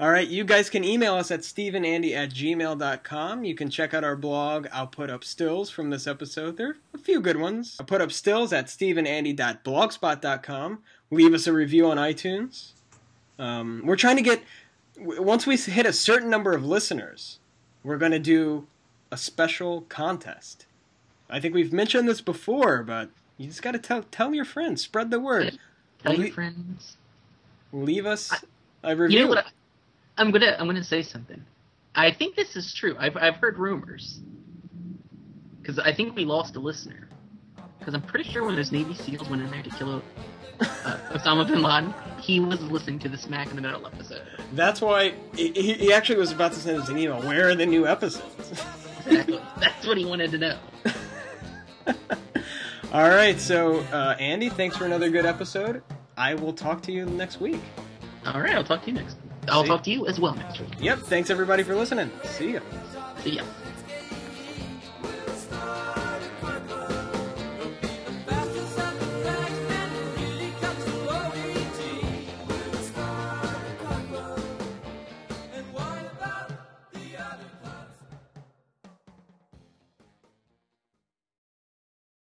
All 0.00 0.10
right, 0.10 0.28
you 0.28 0.44
guys 0.44 0.70
can 0.70 0.84
email 0.84 1.14
us 1.16 1.32
at 1.32 1.40
stephenandy 1.40 2.14
at 2.14 2.30
gmail.com. 2.30 3.42
You 3.44 3.54
can 3.56 3.68
check 3.68 3.94
out 3.94 4.04
our 4.04 4.14
blog. 4.14 4.68
I'll 4.72 4.86
put 4.86 5.10
up 5.10 5.24
stills 5.24 5.70
from 5.70 5.90
this 5.90 6.06
episode. 6.06 6.56
There 6.56 6.68
are 6.68 6.76
a 6.94 6.98
few 6.98 7.20
good 7.20 7.36
ones. 7.36 7.76
I'll 7.80 7.86
put 7.86 8.00
up 8.00 8.12
stills 8.12 8.52
at 8.52 8.66
stephenandy.blogspot.com. 8.66 10.78
Leave 11.10 11.34
us 11.34 11.48
a 11.48 11.52
review 11.52 11.90
on 11.90 11.96
iTunes. 11.96 12.74
Um, 13.40 13.82
we're 13.84 13.96
trying 13.96 14.14
to 14.16 14.22
get, 14.22 14.40
once 14.96 15.48
we 15.48 15.56
hit 15.56 15.84
a 15.84 15.92
certain 15.92 16.30
number 16.30 16.52
of 16.52 16.64
listeners, 16.64 17.40
we're 17.82 17.98
going 17.98 18.12
to 18.12 18.20
do 18.20 18.68
a 19.10 19.16
special 19.16 19.80
contest. 19.88 20.66
I 21.30 21.40
think 21.40 21.54
we've 21.54 21.72
mentioned 21.72 22.08
this 22.08 22.20
before, 22.20 22.82
but 22.82 23.10
you 23.36 23.46
just 23.46 23.62
got 23.62 23.72
to 23.72 23.78
tell, 23.78 24.02
tell 24.04 24.34
your 24.34 24.44
friends, 24.44 24.82
spread 24.82 25.10
the 25.10 25.20
word. 25.20 25.58
Tell 26.02 26.12
Le- 26.12 26.24
your 26.24 26.32
friends. 26.32 26.96
Leave 27.72 28.06
us 28.06 28.32
a 28.82 28.96
review. 28.96 29.18
You 29.18 29.24
know 29.24 29.30
what? 29.30 29.38
I, 29.46 29.50
I'm 30.16 30.30
gonna 30.30 30.56
I'm 30.58 30.66
gonna 30.66 30.82
say 30.82 31.02
something. 31.02 31.44
I 31.94 32.12
think 32.12 32.34
this 32.34 32.56
is 32.56 32.72
true. 32.72 32.96
I've 32.98 33.16
I've 33.16 33.36
heard 33.36 33.58
rumors 33.58 34.20
because 35.60 35.78
I 35.78 35.92
think 35.92 36.16
we 36.16 36.24
lost 36.24 36.56
a 36.56 36.60
listener. 36.60 37.08
Because 37.78 37.94
I'm 37.94 38.02
pretty 38.02 38.28
sure 38.30 38.44
when 38.44 38.56
those 38.56 38.72
Navy 38.72 38.94
SEALs 38.94 39.28
went 39.28 39.42
in 39.42 39.50
there 39.50 39.62
to 39.62 39.70
kill 39.70 40.02
uh, 40.60 40.64
Osama 41.12 41.46
bin 41.46 41.62
Laden, 41.62 41.94
he 42.20 42.40
was 42.40 42.60
listening 42.62 42.98
to 43.00 43.08
the 43.08 43.16
Smack 43.16 43.50
in 43.50 43.56
the 43.56 43.62
Middle 43.62 43.86
episode. 43.86 44.22
That's 44.54 44.80
why 44.80 45.14
he, 45.34 45.52
he 45.52 45.74
he 45.74 45.92
actually 45.92 46.18
was 46.18 46.32
about 46.32 46.52
to 46.54 46.58
send 46.58 46.80
us 46.80 46.88
an 46.88 46.98
email. 46.98 47.20
Where 47.22 47.48
are 47.48 47.54
the 47.54 47.66
new 47.66 47.86
episodes? 47.86 48.64
Exactly. 49.06 49.40
That's 49.58 49.86
what 49.86 49.96
he 49.96 50.04
wanted 50.04 50.32
to 50.32 50.38
know. 50.38 50.58
All 52.92 53.08
right, 53.08 53.38
so 53.38 53.80
uh, 53.92 54.16
Andy, 54.18 54.48
thanks 54.48 54.76
for 54.76 54.86
another 54.86 55.10
good 55.10 55.26
episode. 55.26 55.82
I 56.16 56.34
will 56.34 56.52
talk 56.52 56.82
to 56.82 56.92
you 56.92 57.04
next 57.04 57.40
week. 57.40 57.60
All 58.26 58.40
right, 58.40 58.54
I'll 58.54 58.64
talk 58.64 58.82
to 58.82 58.88
you 58.88 58.94
next. 58.94 59.16
I'll 59.48 59.62
See? 59.62 59.68
talk 59.68 59.82
to 59.84 59.90
you 59.90 60.06
as 60.06 60.18
well 60.18 60.34
next 60.34 60.60
week. 60.60 60.70
Yep, 60.80 61.00
thanks 61.00 61.30
everybody 61.30 61.62
for 61.62 61.74
listening. 61.74 62.10
See 62.24 62.52
ya. 62.52 62.60
See 63.22 63.36
ya. 63.36 63.44